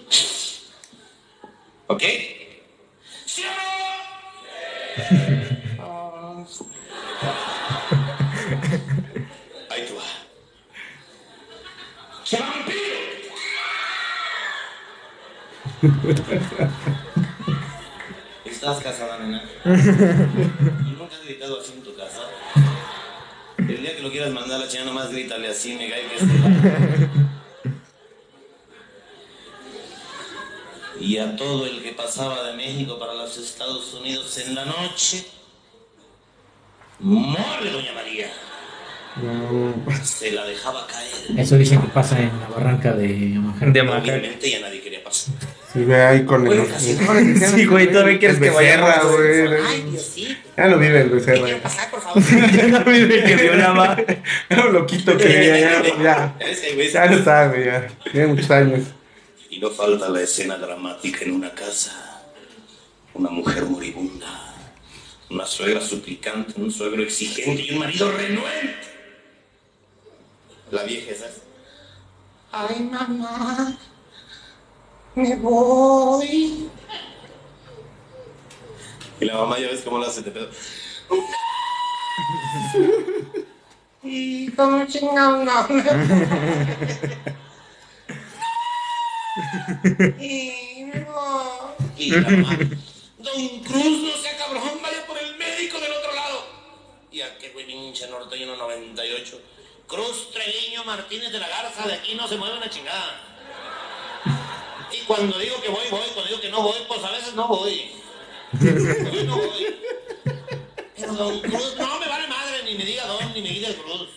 [1.87, 2.03] ¿Ok?
[3.25, 3.43] ¿Sí
[18.45, 19.43] ¿Estás casada, nena?
[19.65, 22.21] ¿Y nunca has gritado así en tu casa?
[23.57, 26.15] El día que lo quieras mandar a la chingada, nomás grítale así, me cae que
[26.15, 27.09] este
[30.99, 35.25] Y a todo el que pasaba de México para los Estados Unidos en la noche,
[36.99, 38.27] ¡Mole, doña María!
[40.03, 41.39] Se la dejaba caer.
[41.39, 43.65] Eso dicen que pasa en la barranca de Omaha.
[43.65, 43.81] De.
[43.81, 44.81] Obviamente ya nadie.
[45.75, 46.65] Sí, ve ahí con el.
[46.79, 47.65] Sí.
[47.65, 48.67] Güey, todavía quieres que güey.
[48.69, 50.39] Ay, Diosito.
[50.55, 51.43] Ya lo vive el ¿Me becerra.
[51.43, 52.23] quieren pasar, por favor?
[52.53, 53.97] Ya no vive que violaba.
[54.49, 56.35] Era un loquito que ya, ya, ya,
[56.93, 57.87] ya no sabe, ya.
[58.09, 58.87] Tiene muchos años.
[59.49, 62.21] Y no falta la escena dramática en una casa.
[63.13, 64.53] Una mujer moribunda.
[65.29, 68.87] Una suegra suplicante, un suegro exigente y un marido renuente.
[70.71, 71.25] La vieja esa.
[72.53, 73.77] Ay, mamá.
[75.15, 76.69] Me voy.
[79.19, 80.49] Y la mamá ya ves cómo la hace de pedo.
[84.07, 85.67] Y como chingado, no.
[90.19, 91.45] Y me voy.
[91.97, 92.55] Y la mamá.
[93.17, 96.45] Don Cruz, no sea cabrón, vaya por el médico del otro lado.
[97.11, 99.41] Y aquel güey pinche norteño 98.
[99.87, 103.19] Cruz Treviño Martínez de la Garza, de aquí no se mueve una chingada.
[104.95, 106.01] Y cuando digo que voy, voy.
[106.13, 107.91] Cuando digo que no voy, pues a veces no voy.
[109.25, 109.75] No voy.
[111.77, 114.09] No me vale madre, ni me diga Don, ni me diga Cruz.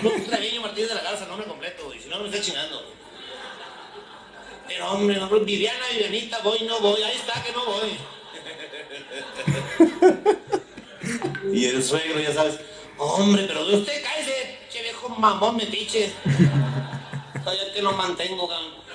[0.00, 2.82] Cruz Treviño Martínez de la Garza, nombre completo, y si no me está chingando.
[4.66, 7.98] Pero hombre, no, Viviana, Vivianita, voy, no voy, ahí está que no voy.
[11.52, 12.58] Y el suegro, ya sabes,
[12.98, 16.12] hombre, pero de usted cállese, che viejo mamón metiche.
[17.44, 18.85] Todavía que lo mantengo, cabrón.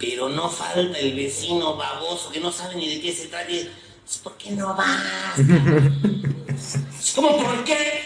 [0.00, 3.46] Pero no falta el vecino baboso que no sabe ni de qué se trata.
[3.48, 5.38] "Pues, ¿Por qué no vas?
[7.00, 8.02] Es como, ¿por qué?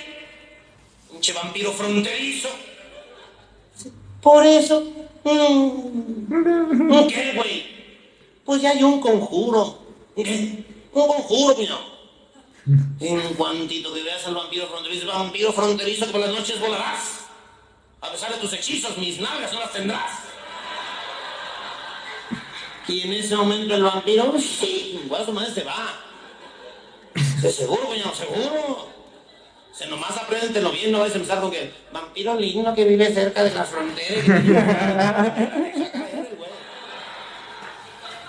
[1.11, 2.49] Pinche vampiro fronterizo.
[4.21, 4.81] Por eso.
[5.25, 7.09] Mm.
[7.09, 7.67] ¿Qué, güey?
[8.45, 9.79] Pues ya hay un conjuro.
[10.17, 10.65] ¿Qué?
[10.93, 11.95] Un conjuro, cuñado.
[13.01, 17.25] En cuantito que veas al vampiro fronterizo, vampiro fronterizo que por las noches volarás.
[18.01, 20.11] A pesar de tus hechizos, mis nalgas no las tendrás.
[22.87, 26.01] Y en ese momento el vampiro, sí, su madre se va.
[27.41, 28.89] De seguro, cuñado, seguro.
[29.73, 33.43] Se nomás apréndetelo bien, no vas a empezar con que vampiro lindo que vive cerca
[33.43, 35.35] de la frontera.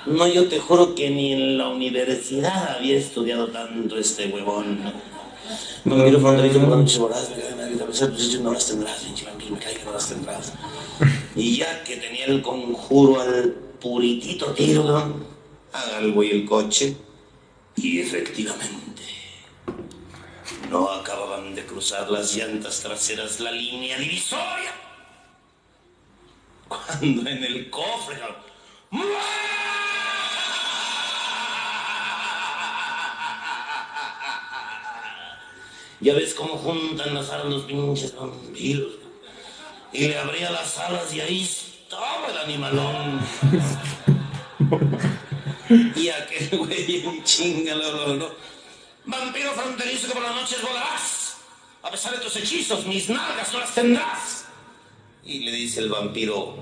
[0.08, 4.94] No, yo te juro que ni en la universidad había estudiado tanto este huevón.
[5.84, 8.68] Vampiro fronterizo por la noche voraz, me cae de madre, a tus hechos no las
[8.68, 10.54] tendrás, pinche vampiro, me cae que no las tendrás.
[11.36, 15.14] Y ya que tenía el conjuro al puritito tiro, ¿no?
[15.72, 16.98] haga el güey el coche.
[17.76, 19.04] Y efectivamente,
[20.72, 24.74] no acababan de cruzar las llantas traseras la línea divisoria.
[26.68, 28.38] Cuando en el cofre, cabrón,
[36.02, 38.94] Ya ves cómo juntan las alas los pinches vampiros.
[39.94, 41.48] Y le abría las alas y ahí
[41.86, 43.20] estaba el animalón.
[45.96, 48.36] y aquel güey en chinga, lo, lo, lo.
[49.06, 51.38] Vampiro fronterizo que por las noches volarás.
[51.84, 54.46] A pesar de tus hechizos, mis nalgas no las tendrás.
[55.24, 56.56] Y le dice el vampiro,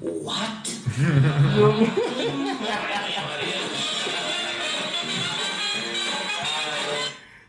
[0.00, 0.64] ¿what?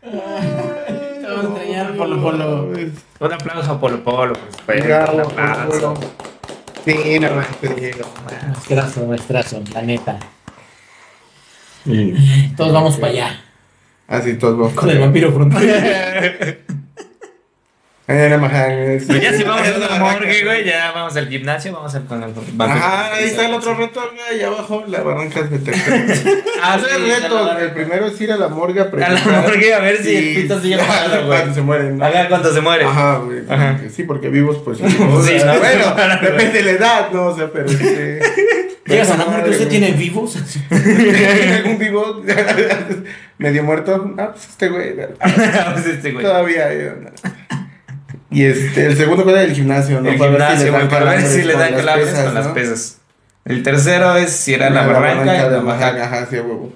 [0.00, 2.72] Te vamos a extrañar, Polo Polo.
[3.20, 4.86] Un aplauso a Polo Polo, por supuesto.
[4.86, 5.94] Bravo, Un aplauso.
[6.84, 7.28] Sí, no.
[8.48, 10.18] Maestrazo, maestrazo, la neta.
[12.56, 13.40] Todos vamos para allá.
[14.06, 14.72] Así todos.
[14.72, 15.76] Con el vampiro fronterizo.
[18.08, 21.94] Más, es- Pues ya si vamos a una morgue, güey, ya vamos al gimnasio, vamos
[21.94, 22.32] al con el.
[22.58, 26.42] Ajá, ahí está el otro reto, güey, allá abajo, la barranca de Tecate.
[26.62, 28.90] Ah, Tres sí, retos, la- el primero es ir a la morgue a A la
[28.90, 29.42] preguntar.
[29.44, 31.38] morgue a ver si el pito sigue mojado, güey.
[31.38, 32.04] Cuando se mueren, ¿no?
[32.04, 32.84] Haga cuando se muere.
[32.84, 33.42] Ajá, güey.
[33.48, 33.78] Ajá.
[33.94, 34.78] Sí, porque vivos, pues.
[34.78, 37.26] sí, o sea, no, bueno, depende de la edad, ¿no?
[37.26, 37.68] O sea, pero.
[38.86, 40.36] Llegas a la muerte, ¿usted tiene vivos?
[40.68, 42.22] ¿Tiene algún vivo
[43.38, 44.14] medio muerto?
[44.18, 44.96] Ah, pues este güey.
[44.96, 46.24] Pues este, güey.
[46.24, 46.68] Todavía.
[48.30, 50.08] Y este, el segundo fue el gimnasio, ¿no?
[50.10, 52.98] El Para ver si gimnasio, güey, para ver si le dan calambres con las pesas.
[53.44, 56.72] El tercero es si era la barranca y la ajá, sí, huevo.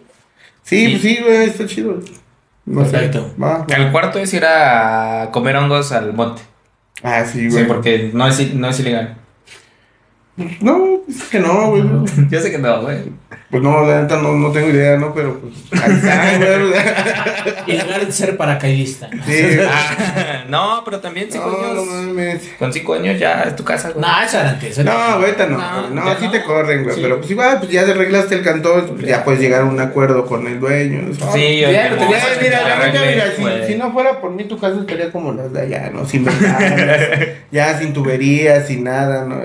[0.62, 2.00] Sí, pues sí, güey, está chido.
[2.66, 3.34] No sé, Perfecto.
[3.40, 3.66] Va, va.
[3.76, 6.42] El cuarto es ir a comer hongos al monte.
[7.02, 7.66] Ah, sí, Sí, güey.
[7.66, 9.16] porque no es, no es ilegal.
[10.36, 11.84] No, es que no, güey.
[12.28, 12.98] Yo sé que no, güey.
[13.50, 15.14] Pues no, la neta no, no tengo idea, ¿no?
[15.14, 15.54] Pero pues.
[15.80, 16.72] Ahí está, güey.
[17.68, 19.08] Y lugar de ser paracaidista.
[19.24, 19.58] Sí.
[19.70, 21.86] Ah, no, pero también cinco No, no años.
[21.86, 22.50] mames.
[22.58, 24.04] Con cinco años ya es tu casa, güey.
[24.04, 24.76] No, eso era antes.
[24.76, 25.58] era- No, ahorita no.
[25.58, 26.30] No, No, sí no.
[26.32, 26.96] te corren, güey.
[26.96, 27.02] Sí.
[27.02, 30.26] Pero pues igual, pues ya arreglaste el cantón, pues, ya puedes llegar a un acuerdo
[30.26, 31.02] con el dueño.
[31.02, 31.32] ¿no?
[31.32, 33.00] Sí, yo ya, tengo- Ya, mira, la neta,
[33.38, 36.04] mira, si no fuera por mí, tu casa estaría como las de allá, ¿no?
[36.06, 36.98] Sin ventanas,
[37.52, 39.36] ya sin tuberías, sin nada, ¿no?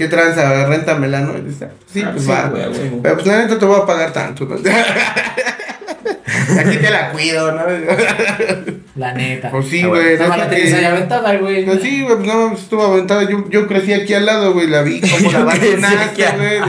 [0.00, 0.64] ¿Qué tranza?
[0.66, 1.36] Réntamela, ¿no?
[1.36, 2.48] Y dice, Sí, Ah, pues sí, va.
[2.48, 2.90] güey, güey.
[3.02, 4.54] Pero pues la neta te voy a pagar tanto, ¿no?
[6.58, 7.60] Aquí te la cuido, ¿no?
[8.96, 9.50] La neta.
[9.50, 10.14] Pues sí, Ah, güey.
[10.16, 11.66] Nada más neta la ahí aventada, güey.
[11.66, 13.28] Pues sí, güey, pues no, pues, estuvo aventada.
[13.28, 16.60] Yo, yo crecí aquí al lado, güey, la vi como la abandonaste, güey.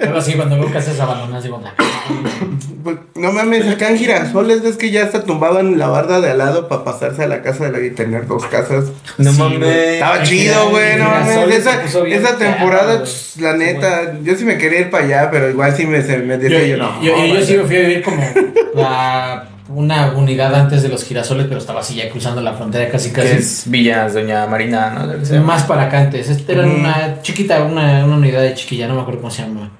[0.00, 2.71] Luego así, cuando veo casas abandonadas, digo, "Ah, Pues,
[3.14, 6.68] no mames, acá en Girasoles ves que ya hasta tumbaban la barda de al lado
[6.68, 8.86] para pasarse a la casa de la y tener dos casas.
[9.18, 9.68] No Sí, mames.
[9.68, 11.56] Estaba chido, güey, no mames.
[11.56, 13.02] Esa, esa temporada,
[13.40, 16.34] la neta, yo sí me quería ir para allá, pero igual sí me, se me
[16.34, 17.02] Yo, decía yo, yo, no.
[17.02, 18.22] yo, yo sí me fui a vivir como
[18.74, 23.10] la, una unidad antes de los girasoles, pero estaba así ya cruzando la frontera casi
[23.10, 23.34] Que casi.
[23.36, 25.42] es Villas, Doña Marina, ¿no?
[25.42, 26.28] Más para acá antes.
[26.28, 29.70] Este era una chiquita, una, una unidad de chiquilla, no me acuerdo cómo se llama.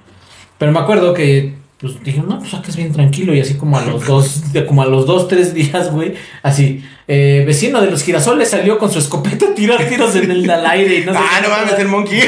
[0.57, 3.33] Pero me acuerdo que pues dije, no, pues acá es bien tranquilo.
[3.35, 6.81] Y así como a los dos, de- como a los dos, tres días, güey, así,
[7.09, 10.65] eh, vecino de los girasoles salió con su escopeta a tirar tiros en el al
[10.65, 12.21] aire y no sé Ah, no mames, el monkey.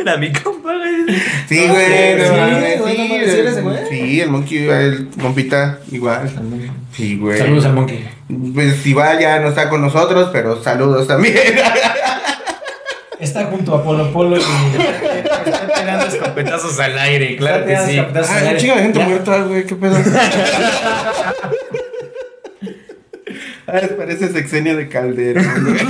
[0.00, 1.16] Era mi compa, güey.
[1.48, 3.76] Sí, güey, no Sí, mames, güey, no sí, mames, ¿sí eres ese güey?
[3.88, 6.28] Sí, el monkey, el compita, igual.
[6.92, 7.38] Sí, güey.
[7.38, 8.04] Saludos al monkey.
[8.54, 11.36] Pues igual ya no está con nosotros, pero saludos también.
[13.20, 14.40] Está junto a Polo Polo y.
[15.24, 17.98] Está pegando escopetazos al aire, claro que sí.
[17.98, 18.06] Ah,
[18.50, 19.96] un chingo de gente muerta, güey, qué pedo.
[23.70, 25.44] Ah, parece sexenio de Calderón.
[25.62, 25.76] güey.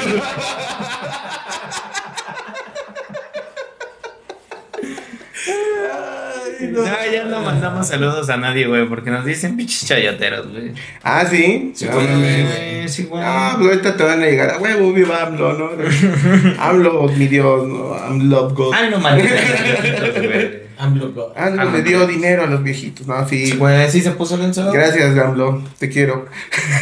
[6.59, 6.83] Ay, no.
[6.83, 10.73] No, ya no mandamos saludos a nadie, güey, porque nos dicen pinches chayoteros, güey.
[11.03, 11.73] Ah, sí.
[11.75, 12.89] Sí, Ah, güey, güey.
[12.89, 13.23] sí, güey.
[13.25, 15.71] Ah, pues ahorita te van a llegar a huevo, viva AMLO, ¿no?
[16.63, 17.95] AMLO, mi Dios, ¿no?
[17.95, 18.73] AMLO God.
[18.75, 19.35] Ah, no maldita.
[20.79, 21.33] AMLO.
[21.37, 23.29] AMLO le dio dinero a los viejitos, ¿no?
[23.29, 23.47] Sí.
[23.49, 24.71] Sí, güey, sí se puso lenzo.
[24.73, 26.27] Gracias, AMLO, te quiero.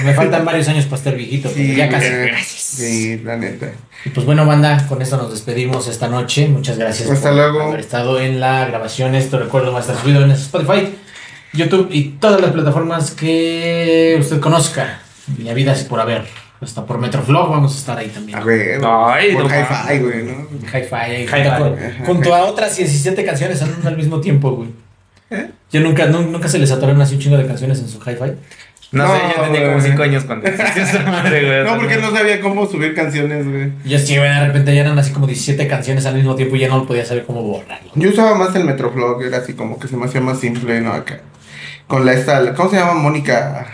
[0.05, 2.09] Me faltan varios años para estar viejito, pero ya casi.
[2.09, 2.31] güey.
[2.45, 3.71] Sí, la neta.
[4.05, 6.47] Y pues bueno, banda, con esto nos despedimos esta noche.
[6.49, 7.63] Muchas gracias Hasta por luego.
[7.63, 9.15] haber estado en la grabación.
[9.15, 10.95] Esto recuerdo va a estar subido en Spotify,
[11.53, 15.01] YouTube y todas las plataformas que usted conozca.
[15.39, 16.25] Mi vida es por haber.
[16.61, 18.39] Hasta por Metroflog vamos a estar ahí también.
[18.39, 20.47] A ver, Ay, por no hi-fi, güey, ¿no?
[20.73, 22.05] Hi-Fi, junto, con- Ajá.
[22.07, 24.71] junto a otras 17 canciones andando al mismo tiempo, güey.
[25.31, 25.51] ¿Eh?
[25.71, 28.33] Yo nunca, nu- nunca se les atoraron así un chingo de canciones en su hi-fi.
[28.93, 29.91] No, sé, yo No, tenía como güey.
[29.91, 31.65] 5 años cuando esa madre, güey.
[31.65, 33.73] No, porque no sabía cómo subir canciones, güey.
[33.85, 36.61] Yo sí, güey, de repente ya eran así como 17 canciones al mismo tiempo y
[36.61, 37.91] ya no podía saber cómo borrarlo.
[37.97, 40.93] Yo usaba más el Metroflog, era así como que se me hacía más simple, ¿no?
[40.93, 41.21] Acá.
[41.89, 42.95] Con la esta, ¿cómo se llama?
[42.95, 43.67] Mónica.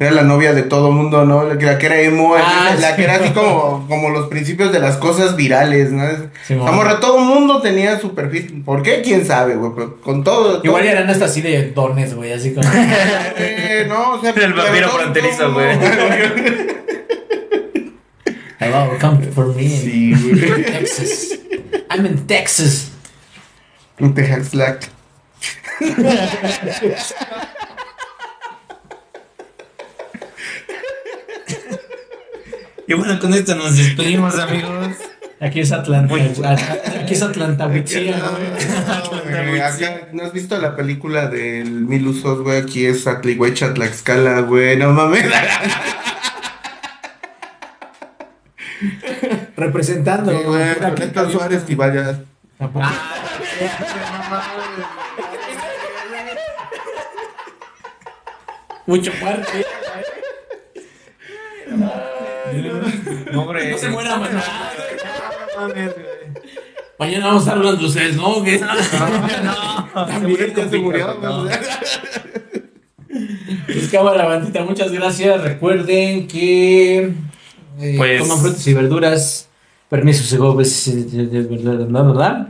[0.00, 1.42] Era la novia de todo mundo, ¿no?
[1.42, 2.96] La que, era emo, Ah, la sí.
[2.96, 6.06] que era así como, como los principios de las cosas virales, ¿no?
[6.46, 8.62] Sí, Esa morra, todo mundo tenía su perfil.
[8.64, 9.02] ¿Por qué?
[9.02, 9.72] ¿Quién sabe, güey?
[10.02, 10.60] Con todo.
[10.62, 12.68] Igual todo- eran hasta así de dones, güey, así como...
[13.38, 15.68] Eh, no, o sea, El vampiro todo- fronterizo, todo- güey.
[18.60, 19.68] Hello, come for me.
[19.68, 20.64] Sí, güey.
[20.64, 21.38] Texas.
[21.90, 22.92] I'm in Texas.
[23.98, 24.50] Un Texas
[32.88, 34.96] Y bueno, con esto nos despedimos, amigos.
[35.40, 36.14] Aquí es Atlanta.
[36.14, 38.30] Aquí es Atlanta, Huichila, No,
[39.22, 39.48] güey.
[39.50, 42.58] güey, acá, ¿No has visto la película del Mil Usos, güey?
[42.62, 45.26] Aquí es Atlihuecha, Tlaxcala, güey, no mames.
[49.56, 50.32] Representando.
[50.32, 52.20] Sí, güey, Kika Suárez y vaya.
[52.58, 52.86] Tampoco.
[58.86, 59.64] Mucho parte.
[63.32, 63.70] No, hombre.
[63.70, 64.42] No se muera mañana.
[66.98, 68.42] Mañana vamos a estar hablando de ustedes, ¿no?
[68.42, 68.58] Que-
[69.94, 71.54] También ya se murió, güey.
[73.66, 75.40] Pues cámara, bandita, muchas gracias.
[75.42, 77.12] Recuerden que
[77.80, 79.48] eh, Pues- coman frutas y verduras.
[79.88, 82.48] Permiso, pues, eh, de verdad, ¿verdad?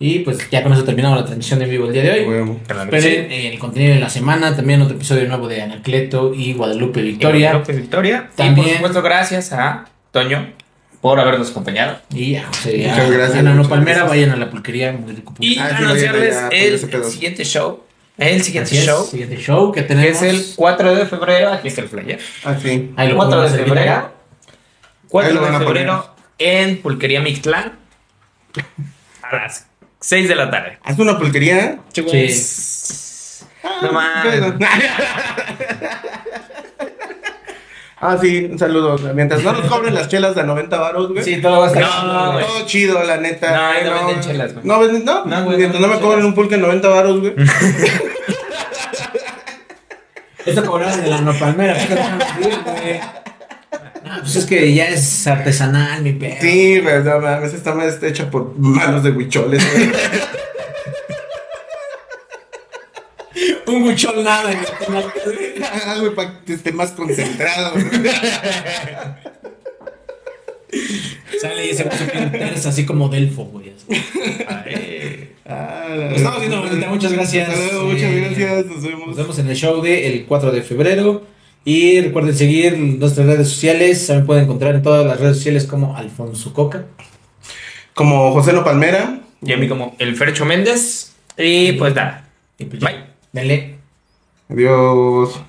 [0.00, 2.24] Y pues ya con eso terminamos la transmisión en vivo el día de hoy.
[2.24, 2.56] Güey.
[2.68, 7.02] Esperen eh, el contenido de la semana, también otro episodio nuevo de Anacleto y Guadalupe
[7.02, 7.52] Victoria.
[7.54, 8.30] López Victoria.
[8.32, 10.52] Y También- por supuesto, gracias a Toño
[11.00, 11.98] por habernos acompañado.
[12.14, 14.08] Y a José Muchas gracias, a Nano muchas Palmera, gracias.
[14.10, 15.34] vayan a la pulquería, muy rico.
[15.40, 17.82] Y Ah, anunciarles ya, el, siguiente show.
[18.18, 19.04] El siguiente Así show.
[19.04, 20.22] siguiente show que Que tenemos.
[20.22, 21.52] es el 4 de febrero.
[21.52, 22.20] Aquí está el flyer.
[22.44, 22.92] Ah, sí.
[22.96, 23.80] Ahí lo 4 podemos de febrero.
[23.92, 24.12] acá.
[25.08, 27.72] 4 Ahí lo de febrero en Pulquería Mictlán.
[29.22, 29.66] A las
[30.00, 30.78] 6 de la tarde.
[30.84, 31.78] ¿Haz una pulquería?
[31.92, 32.02] Sí.
[33.82, 34.42] No mames.
[38.00, 38.96] Ah, sí, un saludo.
[39.12, 41.24] Mientras no nos cobren las chelas de 90 varos, güey.
[41.24, 41.82] Sí, todo va a estar.
[42.04, 42.46] No, güey.
[42.46, 43.50] Todo chido, la neta.
[43.50, 44.64] No, ahí no Güey, venden chelas, güey.
[44.64, 45.24] No, venden, no.
[45.24, 47.34] No, güey, Mientras no no me cobren un pulque en 90 varos, güey.
[50.46, 51.76] Esto cobraron de la no palmera.
[54.20, 56.36] Pues es que ya es artesanal, mi perro.
[56.40, 59.90] Sí, güey, no mames, esta madre está hecha por manos de huicholes, güey.
[63.66, 64.50] Un muchón nada.
[64.50, 65.36] güey.
[65.62, 67.84] Ah, güey, para que esté más concentrado, güey.
[71.40, 73.72] Sale y se puso bien tersa, así como Delfo, güey.
[75.46, 77.48] Ah, estamos bonita, muchas gracias.
[77.48, 79.08] Muchas Eh, gracias, nos vemos.
[79.08, 81.26] Nos vemos en el show de el 4 de febrero.
[81.64, 84.06] Y recuerden seguir nuestras redes sociales.
[84.06, 86.86] También pueden encontrar en todas las redes sociales como Alfonso Coca.
[87.94, 89.20] Como José No Palmera.
[89.42, 91.12] Y a mí como el Fercho Méndez.
[91.36, 92.28] Y pues nada.
[92.58, 93.04] Y pues ya, Bye.
[93.32, 93.74] denle.
[94.48, 95.40] Adiós.